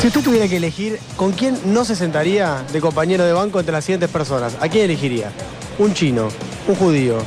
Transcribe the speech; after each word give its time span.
Si 0.00 0.06
usted 0.06 0.22
tuviera 0.22 0.48
que 0.48 0.56
elegir 0.56 0.98
con 1.14 1.32
quién 1.32 1.58
no 1.66 1.84
se 1.84 1.94
sentaría 1.94 2.64
de 2.72 2.80
compañero 2.80 3.22
de 3.26 3.34
banco 3.34 3.60
entre 3.60 3.72
las 3.72 3.84
siguientes 3.84 4.08
personas, 4.08 4.56
¿a 4.58 4.66
quién 4.66 4.86
elegiría? 4.86 5.30
¿Un 5.78 5.92
chino, 5.92 6.28
un 6.66 6.74
judío, 6.74 7.18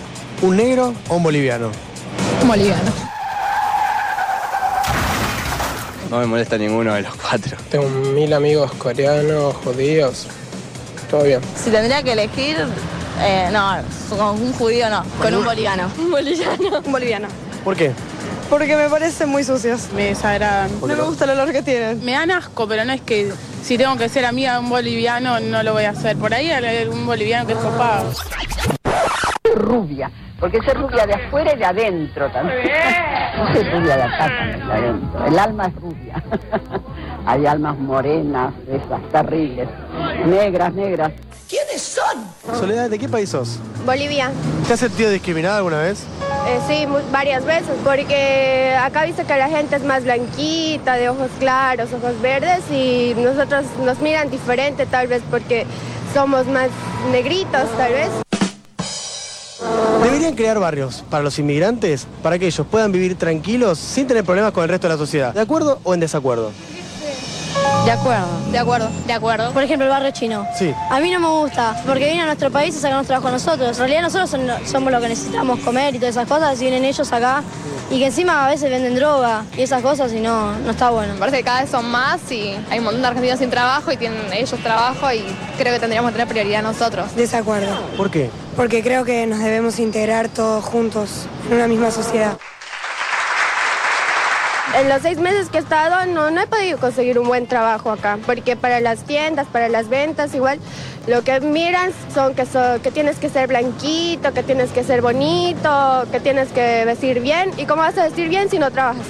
un 0.42 0.58
negro 0.58 0.92
o 1.08 1.18
un 1.18 1.22
boliviano? 1.22 1.70
Un 2.42 2.48
boliviano. 2.48 2.92
No 6.10 6.18
me 6.18 6.26
molesta 6.26 6.58
ninguno 6.58 6.96
de 6.96 7.04
los 7.04 7.14
cuatro. 7.14 7.58
Tengo 7.70 7.88
mil 7.90 8.34
amigos 8.34 8.72
coreanos, 8.74 9.54
judíos. 9.58 10.26
Todo 11.12 11.26
bien. 11.26 11.42
Si 11.56 11.70
tendría 11.70 12.02
que 12.02 12.14
elegir, 12.14 12.58
eh, 13.22 13.50
no, 13.54 13.84
con 14.18 14.42
un 14.42 14.52
judío 14.54 14.90
no, 14.90 15.06
con 15.22 15.32
un 15.32 15.46
boliviano. 15.46 15.92
Un 16.00 16.10
boliviano. 16.10 16.82
Un 16.84 16.92
boliviano. 16.92 17.28
¿Por 17.64 17.76
qué? 17.76 17.92
Porque 18.54 18.76
me 18.76 18.88
parecen 18.88 19.30
muy 19.30 19.44
sucios. 19.44 19.90
Me 19.96 20.10
desagradan. 20.10 20.70
¿Por 20.74 20.88
No 20.88 20.96
me 20.96 21.02
gusta 21.02 21.26
el 21.26 21.32
olor 21.32 21.52
que 21.52 21.64
tienen. 21.64 22.06
Me 22.06 22.12
dan 22.12 22.30
asco, 22.30 22.68
pero 22.68 22.86
no 22.86 22.94
es 22.94 23.02
que 23.02 23.34
si 23.64 23.80
tengo 23.80 23.98
que 23.98 24.08
ser 24.10 24.26
amiga 24.26 24.54
de 24.54 24.60
un 24.60 24.70
boliviano, 24.70 25.40
no 25.40 25.64
lo 25.64 25.74
voy 25.74 25.86
a 25.86 25.90
hacer. 25.90 26.16
Por 26.18 26.36
ahí 26.36 26.52
hay 26.52 26.88
un 26.88 27.04
boliviano 27.08 27.48
que 27.48 27.54
es 27.54 27.58
copado. 27.58 28.12
rubia, 29.56 30.12
porque 30.40 30.62
ser 30.62 30.78
rubia 30.78 31.08
de 31.08 31.16
afuera 31.16 31.56
y 31.56 31.58
de 31.58 31.66
adentro 31.66 32.32
también. 32.32 32.60
No 33.38 33.54
soy 33.56 33.64
rubia 33.64 33.98
de 33.98 34.04
acá, 34.04 34.28
también 34.28 34.68
de 34.68 34.74
adentro. 34.74 35.26
El 35.26 35.40
alma 35.40 35.66
es 35.66 35.76
rubia. 35.76 36.24
Hay 37.26 37.48
almas 37.48 37.80
morenas, 37.80 38.54
esas 38.68 39.02
terribles, 39.12 39.68
negras, 40.28 40.74
negras. 40.76 41.12
Soledad, 42.54 42.90
¿de 42.92 43.00
qué 43.00 43.10
país 43.10 43.30
sos? 43.30 43.60
Bolivia. 43.84 44.32
¿Te 44.68 44.74
has 44.74 44.80
sentido 44.80 45.10
discriminada 45.10 45.58
alguna 45.58 45.80
vez? 45.80 46.06
Eh, 46.46 46.60
sí, 46.68 46.86
varias 47.12 47.46
veces, 47.46 47.72
porque 47.86 48.76
acá 48.80 49.06
viste 49.06 49.24
que 49.24 49.38
la 49.38 49.48
gente 49.48 49.78
es 49.78 49.84
más 49.84 50.04
blanquita, 50.04 50.96
de 50.96 51.08
ojos 51.08 51.30
claros, 51.40 51.94
ojos 51.94 52.20
verdes, 52.22 52.60
y 52.70 53.14
nosotros 53.16 53.64
nos 53.84 54.00
miran 54.00 54.30
diferente 54.30 54.86
tal 54.86 55.08
vez 55.08 55.24
porque 55.32 55.66
somos 56.14 56.46
más 56.48 56.70
negritos 57.12 57.70
tal 57.78 57.94
vez. 57.94 58.10
Deberían 60.04 60.36
crear 60.36 60.60
barrios 60.60 61.04
para 61.10 61.24
los 61.24 61.40
inmigrantes 61.40 62.08
para 62.22 62.38
que 62.38 62.48
ellos 62.48 62.68
puedan 62.70 62.92
vivir 62.92 63.16
tranquilos 63.16 63.80
sin 63.80 64.06
tener 64.06 64.26
problemas 64.26 64.52
con 64.52 64.64
el 64.64 64.70
resto 64.70 64.88
de 64.88 64.94
la 64.96 64.98
sociedad. 64.98 65.34
¿De 65.34 65.40
acuerdo 65.40 65.80
o 65.84 65.94
en 65.94 66.02
desacuerdo? 66.02 66.52
De 67.86 67.92
acuerdo. 67.92 68.28
De 68.52 68.58
acuerdo. 68.60 68.90
De 69.06 69.14
acuerdo. 69.14 69.52
Por 69.52 69.64
ejemplo, 69.64 69.86
el 69.86 69.90
barrio 69.92 70.12
chino. 70.12 70.48
Sí. 70.58 70.74
A 70.90 71.00
mí 71.00 71.12
no 71.12 71.20
me 71.20 71.28
gusta, 71.28 71.76
porque 71.86 72.06
vienen 72.06 72.22
a 72.22 72.26
nuestro 72.28 72.50
país 72.50 72.74
y 72.76 72.80
sacan 72.80 73.06
trabajo 73.06 73.28
a 73.28 73.32
nosotros. 73.32 73.70
En 73.72 73.78
realidad 73.78 74.02
nosotros 74.04 74.30
son- 74.30 74.48
somos 74.66 74.92
lo 74.92 75.02
que 75.02 75.10
necesitamos 75.10 75.60
comer 75.60 75.94
y 75.96 76.00
todas 76.00 76.16
esas 76.16 76.28
cosas, 76.28 76.58
y 76.60 76.62
vienen 76.62 76.86
ellos 76.86 77.12
acá. 77.12 77.44
Y 77.92 78.00
que 78.00 78.06
encima 78.08 78.46
a 78.46 78.50
veces 78.50 78.72
venden 78.72 78.96
droga 78.96 79.44
y 79.58 79.62
esas 79.64 79.82
cosas 79.82 80.14
y 80.14 80.20
no, 80.22 80.54
no 80.60 80.72
está 80.72 80.90
bueno. 80.90 81.14
Me 81.14 81.20
parece 81.20 81.38
que 81.40 81.44
cada 81.44 81.62
vez 81.62 81.70
son 81.70 81.86
más 81.92 82.20
y 82.32 82.56
hay 82.72 82.80
un 82.80 82.86
montón 82.86 83.02
de 83.02 83.08
argentinos 83.10 83.40
sin 83.40 83.50
trabajo 83.50 83.92
y 83.92 83.98
tienen 83.98 84.32
ellos 84.32 84.58
trabajo 84.64 85.12
y 85.12 85.24
creo 85.58 85.74
que 85.74 85.80
tendríamos 85.80 86.10
que 86.12 86.14
tener 86.14 86.28
prioridad 86.28 86.64
nosotros. 86.64 87.14
Desacuerdo, 87.16 87.76
¿Por 87.98 88.10
qué? 88.10 88.30
porque 88.56 88.82
creo 88.82 89.04
que 89.04 89.28
nos 89.28 89.40
debemos 89.40 89.78
integrar 89.80 90.30
todos 90.30 90.64
juntos 90.64 91.28
en 91.50 91.56
una 91.58 91.68
misma 91.68 91.92
sociedad. 91.92 92.38
En 94.76 94.90
los 94.90 95.04
seis 95.04 95.20
meses 95.20 95.50
que 95.50 95.58
he 95.60 95.62
estado 95.62 96.06
no, 96.12 96.32
no 96.32 96.42
he 96.42 96.48
podido 96.48 96.80
conseguir 96.80 97.20
un 97.20 97.28
buen 97.28 97.46
trabajo 97.46 97.92
acá, 97.92 98.18
porque 98.26 98.56
para 98.56 98.80
las 98.80 99.04
tiendas, 99.04 99.46
para 99.48 99.70
las 99.70 99.88
ventas, 99.88 100.34
igual 100.34 100.60
lo 101.06 101.22
que 101.24 101.40
miran 101.42 101.92
son 102.14 102.34
que, 102.34 102.46
so- 102.48 102.82
que 102.82 102.90
tienes 102.90 103.18
que 103.18 103.30
ser 103.30 103.48
blanquito, 103.48 104.34
que 104.34 104.42
tienes 104.42 104.72
que 104.72 104.84
ser 104.84 105.02
bonito, 105.04 106.06
que 106.12 106.20
tienes 106.20 106.50
que 106.50 106.86
vestir 106.86 107.20
bien. 107.22 107.52
¿Y 107.58 107.66
cómo 107.66 107.84
vas 107.84 107.98
a 108.00 108.06
vestir 108.06 108.30
bien 108.30 108.50
si 108.50 108.58
no 108.58 108.72
trabajas? 108.72 109.06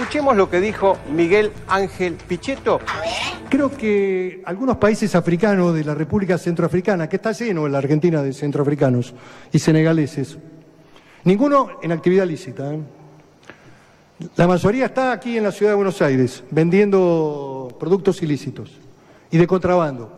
Escuchemos 0.00 0.36
lo 0.36 0.50
que 0.50 0.60
dijo 0.60 0.98
Miguel 1.08 1.52
Ángel 1.68 2.14
Pichetto. 2.14 2.80
Creo 3.48 3.70
que 3.70 4.42
algunos 4.46 4.78
países 4.78 5.14
africanos 5.14 5.74
de 5.74 5.84
la 5.84 5.94
República 5.94 6.38
Centroafricana, 6.38 7.08
que 7.08 7.16
está 7.16 7.30
lleno 7.32 7.66
en 7.66 7.72
la 7.72 7.78
Argentina 7.78 8.20
de 8.22 8.32
centroafricanos 8.32 9.14
y 9.52 9.60
senegaleses, 9.60 10.38
ninguno 11.22 11.68
en 11.82 11.92
actividad 11.92 12.24
lícita. 12.26 12.72
¿eh? 12.74 12.80
La 14.36 14.46
mayoría 14.46 14.86
está 14.86 15.12
aquí 15.12 15.36
en 15.36 15.44
la 15.44 15.52
ciudad 15.52 15.72
de 15.72 15.76
Buenos 15.76 16.00
Aires 16.02 16.42
vendiendo 16.50 17.76
productos 17.78 18.22
ilícitos 18.22 18.70
y 19.30 19.38
de 19.38 19.46
contrabando. 19.46 20.12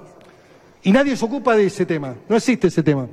Y 0.82 0.92
nadie 0.92 1.16
se 1.16 1.24
ocupa 1.24 1.56
de 1.56 1.66
ese 1.66 1.86
tema, 1.86 2.14
no 2.28 2.36
existe 2.36 2.68
ese 2.68 2.82
tema. 2.82 3.06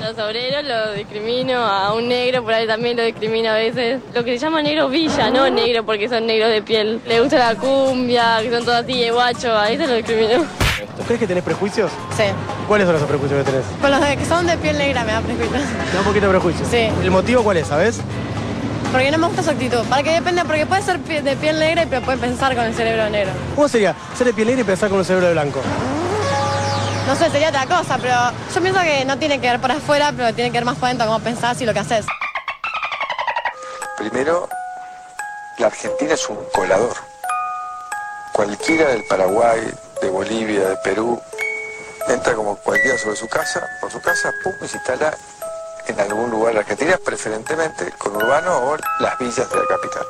Los 0.00 0.18
obreros 0.18 0.64
lo 0.64 0.92
discrimino, 0.94 1.56
a 1.56 1.94
un 1.94 2.08
negro 2.08 2.42
por 2.42 2.52
ahí 2.52 2.66
también 2.66 2.96
lo 2.96 3.04
discrimino 3.04 3.50
a 3.50 3.54
veces. 3.54 4.00
Lo 4.14 4.24
que 4.24 4.32
se 4.32 4.38
llama 4.38 4.60
negro 4.62 4.88
villa, 4.88 5.30
no 5.30 5.48
negro 5.48 5.86
porque 5.86 6.08
son 6.08 6.26
negros 6.26 6.50
de 6.50 6.62
piel. 6.62 7.00
Le 7.06 7.20
gusta 7.20 7.38
la 7.38 7.54
cumbia, 7.54 8.38
que 8.42 8.50
son 8.50 8.64
todos 8.64 8.78
así 8.78 9.00
de 9.00 9.10
guacho, 9.10 9.52
a 9.52 9.68
veces 9.68 9.88
lo 9.88 9.94
discrimino. 9.94 10.44
¿Tú 10.96 11.02
crees 11.04 11.20
que 11.20 11.26
tenés 11.26 11.44
prejuicios? 11.44 11.90
Sí. 12.16 12.24
¿Cuáles 12.66 12.86
son 12.86 12.96
esos 12.96 13.08
prejuicios 13.08 13.44
que 13.44 13.50
tenés? 13.50 13.66
Con 13.80 13.90
los 13.90 14.00
que 14.00 14.24
son 14.24 14.46
de 14.46 14.56
piel 14.58 14.76
negra 14.76 15.04
me 15.04 15.12
da 15.12 15.20
prejuicio. 15.20 15.58
Te 15.58 15.92
da 15.92 15.98
un 16.00 16.04
poquito 16.04 16.26
de 16.26 16.30
prejuicios. 16.30 16.68
Sí. 16.68 16.88
¿El 17.02 17.10
motivo 17.10 17.42
cuál 17.42 17.58
es, 17.58 17.66
sabes? 17.68 18.00
Porque 18.90 19.10
no 19.10 19.18
me 19.18 19.26
gusta 19.28 19.42
su 19.42 19.50
actitud. 19.50 19.84
Para 19.88 20.02
que 20.02 20.10
depende, 20.10 20.44
porque 20.44 20.66
puede 20.66 20.82
ser 20.82 20.98
de 20.98 21.36
piel 21.36 21.58
negra 21.58 21.84
y 21.84 21.86
puede 21.86 22.18
pensar 22.18 22.56
con 22.56 22.64
el 22.64 22.74
cerebro 22.74 23.08
negro. 23.08 23.32
¿Cómo 23.54 23.68
sería 23.68 23.94
ser 24.16 24.26
de 24.26 24.34
piel 24.34 24.48
negra 24.48 24.62
y 24.62 24.64
pensar 24.64 24.88
con 24.88 24.98
un 24.98 25.04
cerebro 25.04 25.28
de 25.28 25.32
blanco? 25.32 25.60
No 27.06 27.16
sé, 27.16 27.30
sería 27.30 27.48
otra 27.48 27.66
cosa, 27.66 27.98
pero 27.98 28.14
yo 28.54 28.60
pienso 28.60 28.80
que 28.82 29.04
no 29.04 29.18
tiene 29.18 29.40
que 29.40 29.48
ver 29.48 29.60
por 29.60 29.70
afuera, 29.70 30.12
pero 30.16 30.32
tiene 30.34 30.50
que 30.50 30.58
ver 30.58 30.64
más 30.64 30.76
por 30.76 30.88
dentro 30.88 31.06
cómo 31.06 31.20
pensás 31.20 31.60
y 31.60 31.66
lo 31.66 31.72
que 31.72 31.80
haces. 31.80 32.06
Primero, 33.96 34.48
la 35.58 35.66
Argentina 35.66 36.14
es 36.14 36.28
un 36.28 36.38
colador. 36.54 36.96
Cualquiera 38.32 38.88
del 38.88 39.04
Paraguay, 39.08 39.60
de 40.00 40.08
Bolivia, 40.08 40.68
de 40.68 40.76
Perú, 40.78 41.20
entra 42.08 42.34
como 42.34 42.56
cualquiera 42.56 42.96
sobre 42.98 43.16
su 43.16 43.28
casa, 43.28 43.62
por 43.80 43.90
su 43.90 44.00
casa, 44.00 44.32
pum, 44.42 44.52
y 44.64 44.68
se 44.68 44.76
instala 44.76 45.14
en 45.88 46.00
algún 46.00 46.30
lugar 46.30 46.48
de 46.48 46.54
la 46.54 46.60
Argentina, 46.60 46.98
preferentemente 47.04 47.84
el 47.84 47.92
conurbano 47.94 48.50
o 48.56 48.76
las 49.00 49.18
villas 49.18 49.48
de 49.50 49.56
la 49.56 49.66
capital. 49.68 50.06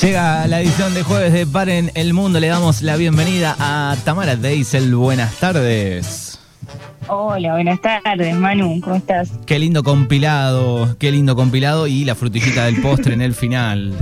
Llega 0.00 0.46
la 0.46 0.60
edición 0.60 0.94
de 0.94 1.02
jueves 1.02 1.32
de 1.32 1.44
Paren 1.44 1.90
el 1.94 2.14
Mundo. 2.14 2.38
Le 2.38 2.46
damos 2.46 2.82
la 2.82 2.94
bienvenida 2.96 3.56
a 3.58 3.96
Tamara 4.04 4.36
Deisel. 4.36 4.94
Buenas 4.94 5.34
tardes. 5.34 6.38
Hola, 7.08 7.54
buenas 7.54 7.80
tardes, 7.80 8.36
Manu, 8.36 8.80
¿cómo 8.80 8.96
estás? 8.96 9.30
Qué 9.46 9.58
lindo 9.58 9.82
compilado, 9.82 10.94
qué 10.98 11.10
lindo 11.10 11.34
compilado 11.34 11.86
y 11.86 12.04
la 12.04 12.14
frutillita 12.14 12.66
del 12.66 12.82
postre 12.82 13.14
en 13.14 13.22
el 13.22 13.34
final. 13.34 13.94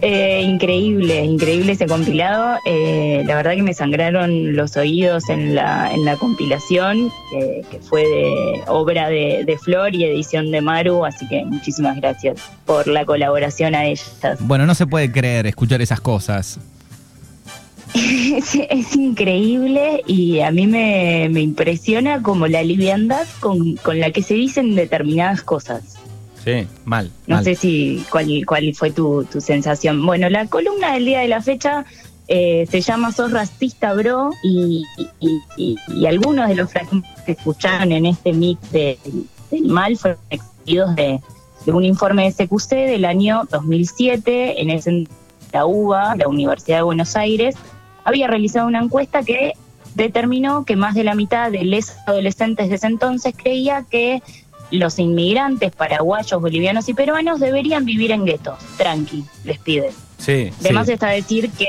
Eh, 0.00 0.42
increíble, 0.42 1.24
increíble 1.24 1.72
ese 1.72 1.86
compilado. 1.86 2.58
Eh, 2.64 3.22
la 3.26 3.36
verdad 3.36 3.54
que 3.54 3.62
me 3.62 3.74
sangraron 3.74 4.56
los 4.56 4.76
oídos 4.76 5.28
en 5.28 5.54
la, 5.54 5.92
en 5.92 6.04
la 6.04 6.16
compilación, 6.16 7.10
que, 7.30 7.64
que 7.70 7.78
fue 7.80 8.02
de 8.02 8.62
obra 8.66 9.08
de, 9.08 9.44
de 9.44 9.58
Flor 9.58 9.94
y 9.94 10.04
edición 10.04 10.50
de 10.50 10.60
Maru, 10.60 11.04
así 11.04 11.26
que 11.28 11.44
muchísimas 11.44 11.96
gracias 11.96 12.40
por 12.66 12.86
la 12.86 13.04
colaboración 13.04 13.74
a 13.74 13.86
ellas. 13.86 14.38
Bueno, 14.40 14.66
no 14.66 14.74
se 14.74 14.86
puede 14.86 15.10
creer 15.10 15.46
escuchar 15.46 15.80
esas 15.82 16.00
cosas. 16.00 16.58
Es, 17.94 18.54
es 18.54 18.94
increíble 18.94 20.02
y 20.06 20.40
a 20.40 20.50
mí 20.50 20.66
me, 20.66 21.28
me 21.30 21.40
impresiona 21.40 22.22
como 22.22 22.46
la 22.46 22.62
liviandad 22.62 23.26
con, 23.40 23.76
con 23.76 23.98
la 23.98 24.10
que 24.10 24.22
se 24.22 24.34
dicen 24.34 24.74
determinadas 24.74 25.42
cosas. 25.42 25.97
Sí, 26.44 26.66
mal. 26.84 27.10
No 27.26 27.36
mal. 27.36 27.44
sé 27.44 27.54
si 27.54 28.04
cuál, 28.10 28.26
cuál 28.46 28.74
fue 28.74 28.90
tu, 28.90 29.24
tu 29.24 29.40
sensación. 29.40 30.04
Bueno, 30.04 30.28
la 30.30 30.46
columna 30.46 30.94
del 30.94 31.04
día 31.04 31.20
de 31.20 31.28
la 31.28 31.42
fecha 31.42 31.84
eh, 32.28 32.66
se 32.70 32.80
llama 32.80 33.12
Sos 33.12 33.32
racista, 33.32 33.92
bro, 33.94 34.30
y, 34.42 34.84
y- 35.20 35.40
y- 35.56 35.76
y 35.88 36.06
algunos 36.06 36.48
de 36.48 36.54
los 36.56 36.70
fragmentos 36.70 37.10
que 37.24 37.32
escucharon 37.32 37.90
en 37.92 38.06
este 38.06 38.32
mix 38.32 38.70
de, 38.70 38.98
del 39.50 39.64
mal 39.66 39.96
fueron 39.96 40.18
extraídos 40.30 40.94
de, 40.94 41.20
de 41.64 41.72
un 41.72 41.84
informe 41.84 42.30
de 42.30 42.46
CQC 42.46 42.70
del 42.86 43.04
año 43.04 43.42
2007, 43.50 44.60
en 44.60 44.70
ese 44.70 45.06
la 45.52 45.64
UBA, 45.64 46.16
la 46.16 46.28
Universidad 46.28 46.76
de 46.78 46.82
Buenos 46.82 47.16
Aires, 47.16 47.54
había 48.04 48.26
realizado 48.26 48.66
una 48.66 48.80
encuesta 48.82 49.22
que 49.22 49.54
determinó 49.94 50.64
que 50.66 50.76
más 50.76 50.94
de 50.94 51.04
la 51.04 51.14
mitad 51.14 51.50
de 51.50 51.64
los 51.64 51.92
adolescentes 52.06 52.68
de 52.68 52.74
ese 52.74 52.86
entonces 52.86 53.34
creía 53.36 53.84
que 53.90 54.22
los 54.70 54.98
inmigrantes 54.98 55.72
paraguayos, 55.72 56.40
bolivianos 56.40 56.88
y 56.88 56.94
peruanos 56.94 57.40
deberían 57.40 57.84
vivir 57.84 58.10
en 58.12 58.24
guetos. 58.24 58.58
Tranqui, 58.76 59.24
les 59.44 59.58
pide. 59.58 59.92
Sí, 60.18 60.50
Además 60.60 60.86
sí. 60.86 60.92
está 60.94 61.08
decir 61.08 61.50
que 61.50 61.66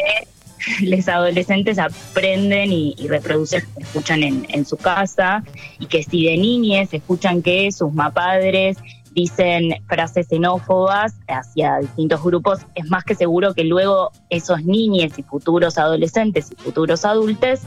los 0.81 1.07
adolescentes 1.07 1.79
aprenden 1.79 2.71
y, 2.71 2.95
y 2.97 3.07
reproducen 3.07 3.63
lo 3.63 3.75
que 3.75 3.83
escuchan 3.83 4.23
en, 4.23 4.45
en 4.49 4.65
su 4.65 4.77
casa 4.77 5.43
y 5.79 5.85
que 5.85 6.03
si 6.03 6.25
de 6.25 6.37
niñes 6.37 6.93
escuchan 6.93 7.41
que 7.41 7.71
sus 7.71 7.93
mapadres 7.93 8.77
dicen 9.13 9.75
frases 9.87 10.27
xenófobas 10.27 11.13
hacia 11.27 11.79
distintos 11.79 12.23
grupos, 12.23 12.59
es 12.75 12.89
más 12.89 13.03
que 13.03 13.15
seguro 13.15 13.53
que 13.53 13.63
luego 13.63 14.11
esos 14.29 14.63
niños 14.63 15.17
y 15.17 15.23
futuros 15.23 15.77
adolescentes 15.77 16.51
y 16.51 16.55
futuros 16.55 17.05
adultos 17.05 17.61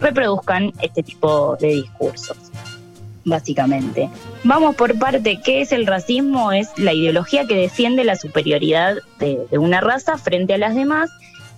reproduzcan 0.00 0.72
este 0.80 1.02
tipo 1.02 1.56
de 1.60 1.68
discursos. 1.68 2.36
Básicamente. 3.24 4.10
Vamos 4.42 4.76
por 4.76 4.98
parte, 4.98 5.40
¿qué 5.42 5.62
es 5.62 5.72
el 5.72 5.86
racismo? 5.86 6.52
Es 6.52 6.68
la 6.76 6.92
ideología 6.92 7.46
que 7.46 7.56
defiende 7.56 8.04
la 8.04 8.16
superioridad 8.16 8.96
de, 9.18 9.46
una 9.52 9.80
raza 9.80 10.18
frente 10.18 10.54
a 10.54 10.58
las 10.58 10.74
demás 10.74 11.10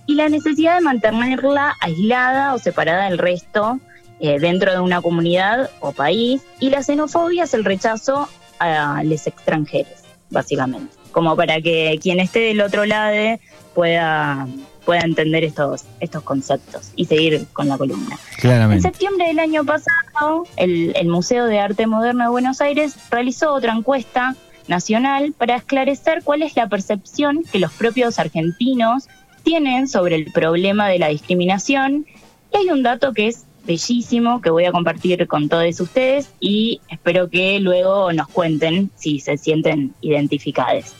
y 0.05 0.15
la 0.15 0.29
necesidad 0.29 0.75
de 0.75 0.81
mantenerla 0.81 1.75
aislada 1.81 2.53
o 2.53 2.59
separada 2.59 3.09
del 3.09 3.17
resto 3.17 3.79
eh, 4.19 4.39
dentro 4.39 4.71
de 4.71 4.79
una 4.79 5.01
comunidad 5.01 5.69
o 5.79 5.91
país. 5.91 6.41
Y 6.59 6.69
la 6.69 6.81
xenofobia 6.81 7.43
es 7.43 7.53
el 7.53 7.65
rechazo 7.65 8.29
a 8.59 9.03
los 9.03 9.27
extranjeros, 9.27 9.99
básicamente. 10.29 10.95
Como 11.11 11.35
para 11.35 11.61
que 11.61 11.99
quien 12.01 12.19
esté 12.19 12.39
del 12.39 12.61
otro 12.61 12.85
lado 12.85 13.37
pueda, 13.73 14.47
pueda 14.87 15.01
entender 15.01 15.43
estos, 15.43 15.83
estos 15.99 16.23
conceptos 16.23 16.93
y 16.95 17.03
seguir 17.03 17.45
con 17.51 17.67
la 17.67 17.77
columna. 17.77 18.15
En 18.15 18.39
Claramente. 18.39 18.83
septiembre 18.83 19.27
del 19.27 19.39
año 19.39 19.65
pasado, 19.65 20.45
el, 20.55 20.93
el 20.95 21.09
Museo 21.09 21.45
de 21.45 21.59
Arte 21.59 21.87
Moderno 21.87 22.23
de 22.23 22.29
Buenos 22.29 22.61
Aires 22.61 22.95
realizó 23.11 23.53
otra 23.53 23.73
encuesta 23.73 24.37
nacional 24.69 25.33
para 25.37 25.57
esclarecer 25.57 26.23
cuál 26.23 26.41
es 26.41 26.55
la 26.55 26.69
percepción 26.69 27.43
que 27.51 27.59
los 27.59 27.73
propios 27.73 28.17
argentinos 28.17 29.09
tienen 29.43 29.89
sobre 29.89 30.15
el 30.15 30.31
problema 30.31 30.87
de 30.87 30.99
la 30.99 31.09
discriminación. 31.09 32.05
Y 32.53 32.57
hay 32.57 32.69
un 32.69 32.81
dato 32.81 33.11
que 33.11 33.27
es 33.27 33.43
bellísimo 33.65 34.41
que 34.41 34.51
voy 34.51 34.63
a 34.63 34.71
compartir 34.71 35.27
con 35.27 35.49
todos 35.49 35.81
ustedes 35.81 36.29
y 36.39 36.79
espero 36.89 37.29
que 37.29 37.59
luego 37.59 38.13
nos 38.13 38.29
cuenten 38.29 38.89
si 38.95 39.19
se 39.19 39.35
sienten 39.37 39.93
identificados. 39.99 40.95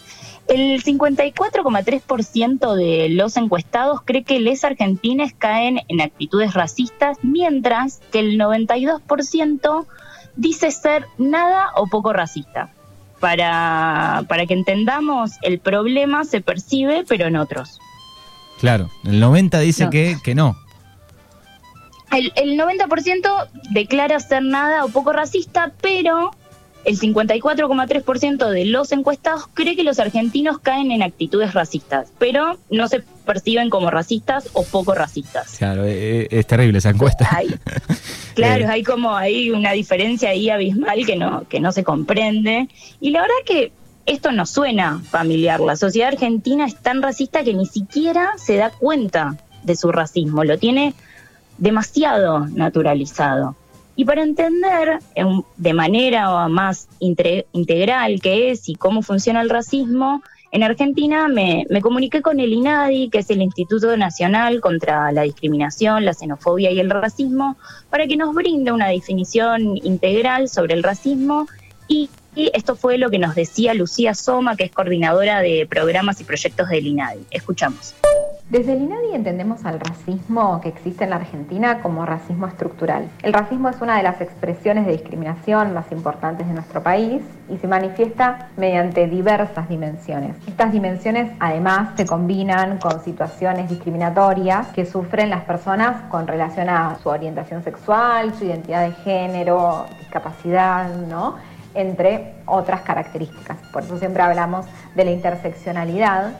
El 0.47 0.81
54,3% 0.81 2.73
de 2.75 3.09
los 3.09 3.35
encuestados 3.35 3.99
cree 4.05 4.23
que 4.23 4.39
les 4.39 4.63
argentines 4.63 5.33
caen 5.38 5.81
en 5.89 5.99
actitudes 6.01 6.53
racistas, 6.53 7.17
mientras 7.21 7.99
que 8.11 8.19
el 8.19 8.39
92% 8.39 9.85
dice 10.38 10.71
ser 10.71 11.05
nada 11.17 11.71
o 11.75 11.88
poco 11.88 12.13
racista. 12.13 12.69
Para, 13.19 14.23
para 14.29 14.45
que 14.45 14.53
entendamos, 14.53 15.31
el 15.41 15.59
problema 15.59 16.23
se 16.23 16.39
percibe, 16.39 17.03
pero 17.07 17.25
en 17.25 17.35
otros. 17.35 17.79
Claro, 18.59 18.89
el 19.05 19.19
90 19.19 19.59
dice 19.59 19.85
No. 19.85 19.89
que, 19.89 20.17
que 20.23 20.35
no. 20.35 20.55
El, 22.11 22.31
el 22.35 22.57
90% 22.57 23.49
declara 23.71 24.19
ser 24.19 24.44
nada 24.44 24.85
o 24.85 24.89
poco 24.89 25.11
racista, 25.11 25.73
pero 25.81 26.31
el 26.87 26.97
54,3% 26.97 28.49
de 28.49 28.63
los 28.65 28.93
encuestados 28.93 29.43
cree 29.53 29.75
que 29.75 29.83
los 29.83 29.99
argentinos 29.99 30.57
caen 30.59 30.91
en 30.91 31.03
actitudes 31.03 31.53
racistas, 31.53 32.07
pero 32.17 32.57
no 32.69 32.87
se 32.87 33.01
perciben 33.25 33.69
como 33.69 33.91
racistas 33.91 34.47
o 34.53 34.63
poco 34.63 34.95
racistas. 34.95 35.57
Claro, 35.57 35.83
eh, 35.83 36.21
eh, 36.21 36.27
es 36.31 36.47
terrible 36.47 36.77
esa 36.77 36.91
encuesta. 36.91 37.27
Hay- 37.29 37.53
claro, 38.35 38.69
hay 38.69 38.83
como 38.83 39.13
hay 39.13 39.51
una 39.51 39.73
diferencia 39.73 40.29
ahí 40.29 40.49
abismal 40.49 41.05
que 41.05 41.17
no, 41.17 41.43
que 41.49 41.59
no 41.59 41.73
se 41.73 41.83
comprende. 41.83 42.69
Y 43.01 43.09
la 43.11 43.19
verdad 43.19 43.35
que 43.45 43.73
esto 44.05 44.31
nos 44.31 44.49
suena 44.49 45.01
familiar. 45.09 45.59
La 45.59 45.75
sociedad 45.75 46.07
argentina 46.13 46.65
es 46.65 46.77
tan 46.77 47.01
racista 47.01 47.43
que 47.43 47.53
ni 47.53 47.65
siquiera 47.65 48.29
se 48.37 48.55
da 48.55 48.69
cuenta 48.69 49.35
de 49.63 49.75
su 49.75 49.91
racismo, 49.91 50.45
lo 50.45 50.57
tiene 50.57 50.93
demasiado 51.57 52.47
naturalizado. 52.47 53.56
Y 53.97 54.05
para 54.05 54.21
entender 54.21 54.99
en- 55.15 55.44
de 55.57 55.73
manera 55.73 56.47
más 56.47 56.88
integral 56.99 58.21
qué 58.21 58.51
es 58.51 58.69
y 58.69 58.75
cómo 58.75 59.01
funciona 59.01 59.41
el 59.41 59.49
racismo, 59.49 60.21
en 60.51 60.63
Argentina 60.63 61.27
me, 61.27 61.65
comuniqué 61.81 62.21
con 62.21 62.39
el 62.39 62.53
INADI, 62.53 63.09
que 63.09 63.17
es 63.17 63.29
el 63.31 63.41
Instituto 63.41 63.97
Nacional 63.97 64.61
contra 64.61 65.11
la 65.11 65.23
Discriminación, 65.23 66.05
la 66.05 66.13
Xenofobia 66.13 66.71
y 66.71 66.79
el 66.79 66.89
Racismo, 66.89 67.57
para 67.89 68.07
que 68.07 68.15
nos 68.15 68.33
brinde 68.33 68.71
una 68.71 68.88
definición 68.88 69.77
integral 69.83 70.47
sobre 70.47 70.75
el 70.75 70.83
racismo. 70.83 71.47
Y 71.89 72.09
esto 72.35 72.75
fue 72.75 72.97
lo 72.97 73.09
que 73.09 73.17
nos 73.17 73.33
decía 73.33 73.73
Lucía 73.73 74.13
Soma, 74.13 74.55
que 74.55 74.65
es 74.65 74.71
coordinadora 74.71 75.41
de 75.41 75.67
programas 75.67 76.21
y 76.21 76.23
proyectos 76.23 76.69
del 76.69 76.85
INADI. 76.88 77.25
Escuchamos. 77.31 77.95
Desde 78.49 78.71
el 78.71 78.83
INADI 78.83 79.13
entendemos 79.13 79.65
al 79.65 79.77
racismo 79.77 80.61
que 80.61 80.69
existe 80.69 81.03
en 81.03 81.09
la 81.09 81.17
Argentina 81.17 81.81
como 81.81 82.05
racismo 82.05 82.47
estructural. 82.47 83.09
El 83.21 83.33
racismo 83.33 83.67
es 83.67 83.81
una 83.81 83.97
de 83.97 84.03
las 84.03 84.21
expresiones 84.21 84.85
de 84.85 84.94
discriminación 84.94 85.73
más 85.73 85.91
importantes 85.91 86.47
de 86.47 86.53
nuestro 86.53 86.81
país 86.81 87.21
y 87.49 87.57
se 87.57 87.67
manifiesta 87.67 88.47
mediante 88.55 89.05
diversas 89.07 89.67
dimensiones. 89.67 90.38
Estas 90.47 90.71
dimensiones 90.71 91.29
además 91.41 91.89
se 91.97 92.05
combinan 92.05 92.77
con 92.77 93.03
situaciones 93.03 93.69
discriminatorias 93.69 94.67
que 94.67 94.85
sufren 94.85 95.29
las 95.29 95.44
personas 95.44 96.03
con 96.03 96.25
relación 96.25 96.69
a 96.69 96.97
su 97.03 97.09
orientación 97.09 97.65
sexual, 97.65 98.33
su 98.33 98.45
identidad 98.45 98.88
de 98.88 98.94
género, 98.94 99.88
discapacidad, 99.99 100.95
¿no? 100.95 101.35
entre 101.73 102.35
otras 102.45 102.79
características. 102.79 103.57
Por 103.73 103.83
eso 103.83 103.99
siempre 103.99 104.23
hablamos 104.23 104.65
de 104.95 105.03
la 105.03 105.11
interseccionalidad 105.11 106.31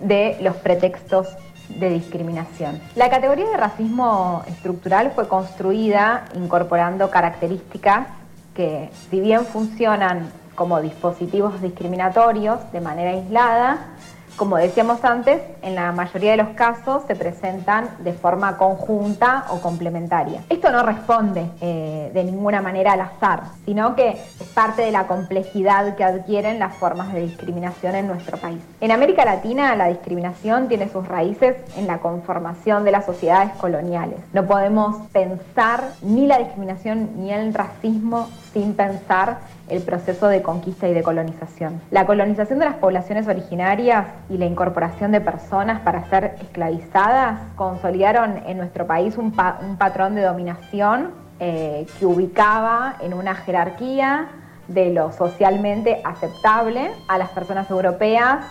de 0.00 0.36
los 0.40 0.56
pretextos 0.56 1.36
de 1.78 1.90
discriminación. 1.90 2.80
La 2.94 3.10
categoría 3.10 3.48
de 3.48 3.56
racismo 3.56 4.42
estructural 4.46 5.12
fue 5.14 5.28
construida 5.28 6.24
incorporando 6.34 7.10
características 7.10 8.06
que, 8.54 8.90
si 9.10 9.20
bien 9.20 9.44
funcionan 9.46 10.30
como 10.54 10.80
dispositivos 10.80 11.60
discriminatorios 11.62 12.60
de 12.72 12.80
manera 12.80 13.10
aislada, 13.10 13.78
como 14.36 14.56
decíamos 14.56 15.04
antes, 15.04 15.40
en 15.62 15.74
la 15.74 15.92
mayoría 15.92 16.32
de 16.32 16.38
los 16.38 16.48
casos 16.50 17.02
se 17.06 17.14
presentan 17.14 17.88
de 18.00 18.12
forma 18.12 18.56
conjunta 18.56 19.44
o 19.50 19.60
complementaria. 19.60 20.42
Esto 20.48 20.70
no 20.70 20.82
responde 20.82 21.46
eh, 21.60 22.10
de 22.12 22.24
ninguna 22.24 22.62
manera 22.62 22.92
al 22.92 23.00
azar, 23.02 23.42
sino 23.64 23.94
que 23.94 24.08
es 24.10 24.48
parte 24.54 24.82
de 24.82 24.92
la 24.92 25.06
complejidad 25.06 25.96
que 25.96 26.04
adquieren 26.04 26.58
las 26.58 26.74
formas 26.76 27.12
de 27.12 27.20
discriminación 27.20 27.94
en 27.94 28.06
nuestro 28.06 28.36
país. 28.38 28.60
En 28.80 28.90
América 28.90 29.24
Latina 29.24 29.74
la 29.76 29.88
discriminación 29.88 30.68
tiene 30.68 30.88
sus 30.88 31.06
raíces 31.06 31.56
en 31.76 31.86
la 31.86 31.98
conformación 31.98 32.84
de 32.84 32.92
las 32.92 33.06
sociedades 33.06 33.52
coloniales. 33.56 34.18
No 34.32 34.46
podemos 34.46 34.96
pensar 35.12 35.92
ni 36.02 36.26
la 36.26 36.38
discriminación 36.38 37.10
ni 37.16 37.32
el 37.32 37.54
racismo 37.54 38.28
sin 38.52 38.74
pensar 38.74 39.38
el 39.68 39.82
proceso 39.82 40.28
de 40.28 40.42
conquista 40.42 40.88
y 40.88 40.94
de 40.94 41.02
colonización. 41.02 41.80
La 41.90 42.04
colonización 42.06 42.58
de 42.58 42.66
las 42.66 42.74
poblaciones 42.74 43.26
originarias 43.28 44.06
y 44.28 44.36
la 44.38 44.44
incorporación 44.46 45.12
de 45.12 45.20
personas 45.20 45.80
para 45.80 46.04
ser 46.10 46.36
esclavizadas 46.40 47.40
consolidaron 47.56 48.42
en 48.46 48.58
nuestro 48.58 48.86
país 48.86 49.16
un, 49.16 49.32
pa- 49.32 49.58
un 49.62 49.76
patrón 49.76 50.14
de 50.14 50.22
dominación 50.22 51.10
eh, 51.40 51.86
que 51.98 52.06
ubicaba 52.06 52.96
en 53.00 53.14
una 53.14 53.34
jerarquía 53.34 54.28
de 54.68 54.92
lo 54.92 55.12
socialmente 55.12 56.00
aceptable 56.04 56.90
a 57.08 57.18
las 57.18 57.30
personas 57.30 57.68
europeas 57.70 58.44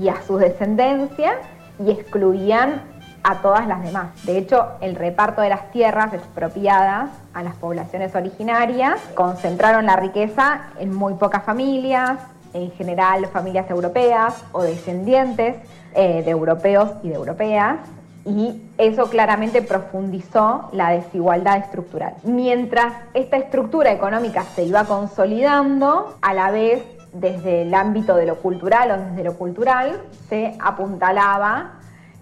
y 0.00 0.08
a 0.08 0.20
su 0.22 0.38
descendencia 0.38 1.34
y 1.78 1.90
excluían 1.90 2.82
a 3.22 3.36
todas 3.36 3.66
las 3.66 3.82
demás. 3.82 4.24
De 4.24 4.38
hecho, 4.38 4.72
el 4.80 4.96
reparto 4.96 5.40
de 5.40 5.48
las 5.48 5.70
tierras 5.70 6.12
expropiadas 6.12 7.10
a 7.34 7.42
las 7.42 7.54
poblaciones 7.56 8.14
originarias 8.14 9.00
concentraron 9.14 9.86
la 9.86 9.96
riqueza 9.96 10.62
en 10.78 10.94
muy 10.94 11.14
pocas 11.14 11.44
familias, 11.44 12.18
en 12.52 12.70
general 12.72 13.26
familias 13.26 13.70
europeas 13.70 14.44
o 14.52 14.62
descendientes 14.62 15.56
eh, 15.94 16.22
de 16.22 16.30
europeos 16.30 16.90
y 17.02 17.08
de 17.08 17.14
europeas, 17.14 17.78
y 18.24 18.62
eso 18.78 19.10
claramente 19.10 19.62
profundizó 19.62 20.68
la 20.72 20.90
desigualdad 20.90 21.58
estructural. 21.58 22.14
Mientras 22.22 22.92
esta 23.14 23.36
estructura 23.36 23.90
económica 23.90 24.44
se 24.44 24.64
iba 24.64 24.84
consolidando, 24.84 26.16
a 26.22 26.34
la 26.34 26.50
vez 26.50 26.84
desde 27.12 27.62
el 27.62 27.74
ámbito 27.74 28.14
de 28.16 28.26
lo 28.26 28.36
cultural 28.36 28.90
o 28.90 28.96
desde 28.96 29.24
lo 29.24 29.34
cultural 29.34 30.00
se 30.28 30.56
apuntalaba 30.60 31.72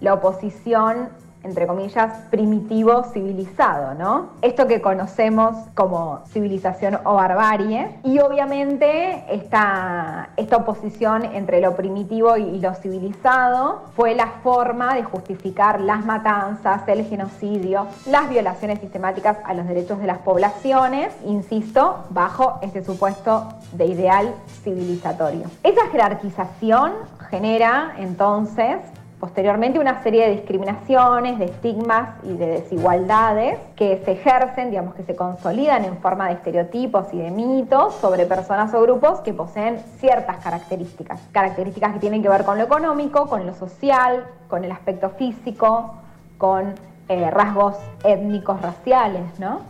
la 0.00 0.14
oposición, 0.14 1.08
entre 1.42 1.66
comillas, 1.66 2.12
primitivo 2.30 3.02
civilizado, 3.04 3.94
¿no? 3.94 4.30
Esto 4.42 4.66
que 4.66 4.82
conocemos 4.82 5.56
como 5.74 6.20
civilización 6.26 6.98
o 7.04 7.14
barbarie. 7.14 7.98
Y 8.04 8.18
obviamente 8.18 9.24
esta, 9.30 10.30
esta 10.36 10.56
oposición 10.58 11.24
entre 11.24 11.62
lo 11.62 11.76
primitivo 11.76 12.36
y 12.36 12.60
lo 12.60 12.74
civilizado 12.74 13.84
fue 13.96 14.14
la 14.14 14.26
forma 14.42 14.94
de 14.94 15.02
justificar 15.02 15.80
las 15.80 16.04
matanzas, 16.04 16.82
el 16.86 17.06
genocidio, 17.06 17.86
las 18.06 18.28
violaciones 18.28 18.80
sistemáticas 18.80 19.38
a 19.44 19.54
los 19.54 19.66
derechos 19.66 19.98
de 19.98 20.06
las 20.06 20.18
poblaciones, 20.18 21.14
insisto, 21.24 22.04
bajo 22.10 22.58
este 22.60 22.84
supuesto 22.84 23.48
de 23.72 23.86
ideal 23.86 24.34
civilizatorio. 24.62 25.46
Esa 25.62 25.86
jerarquización 25.86 26.92
genera 27.30 27.94
entonces 27.96 28.76
posteriormente 29.20 29.78
una 29.78 30.02
serie 30.02 30.26
de 30.26 30.36
discriminaciones, 30.36 31.38
de 31.38 31.44
estigmas 31.44 32.16
y 32.24 32.32
de 32.32 32.46
desigualdades 32.46 33.58
que 33.76 34.00
se 34.02 34.12
ejercen, 34.12 34.70
digamos 34.70 34.94
que 34.94 35.02
se 35.02 35.14
consolidan 35.14 35.84
en 35.84 35.98
forma 35.98 36.28
de 36.28 36.34
estereotipos 36.34 37.12
y 37.12 37.18
de 37.18 37.30
mitos 37.30 37.94
sobre 37.96 38.24
personas 38.24 38.72
o 38.72 38.80
grupos 38.80 39.20
que 39.20 39.34
poseen 39.34 39.78
ciertas 39.98 40.38
características, 40.38 41.20
características 41.32 41.92
que 41.92 41.98
tienen 42.00 42.22
que 42.22 42.30
ver 42.30 42.44
con 42.44 42.56
lo 42.56 42.64
económico, 42.64 43.28
con 43.28 43.46
lo 43.46 43.54
social, 43.54 44.24
con 44.48 44.64
el 44.64 44.72
aspecto 44.72 45.10
físico, 45.10 45.94
con 46.38 46.74
eh, 47.10 47.30
rasgos 47.30 47.76
étnicos 48.02 48.62
raciales, 48.62 49.38
¿no? 49.38 49.60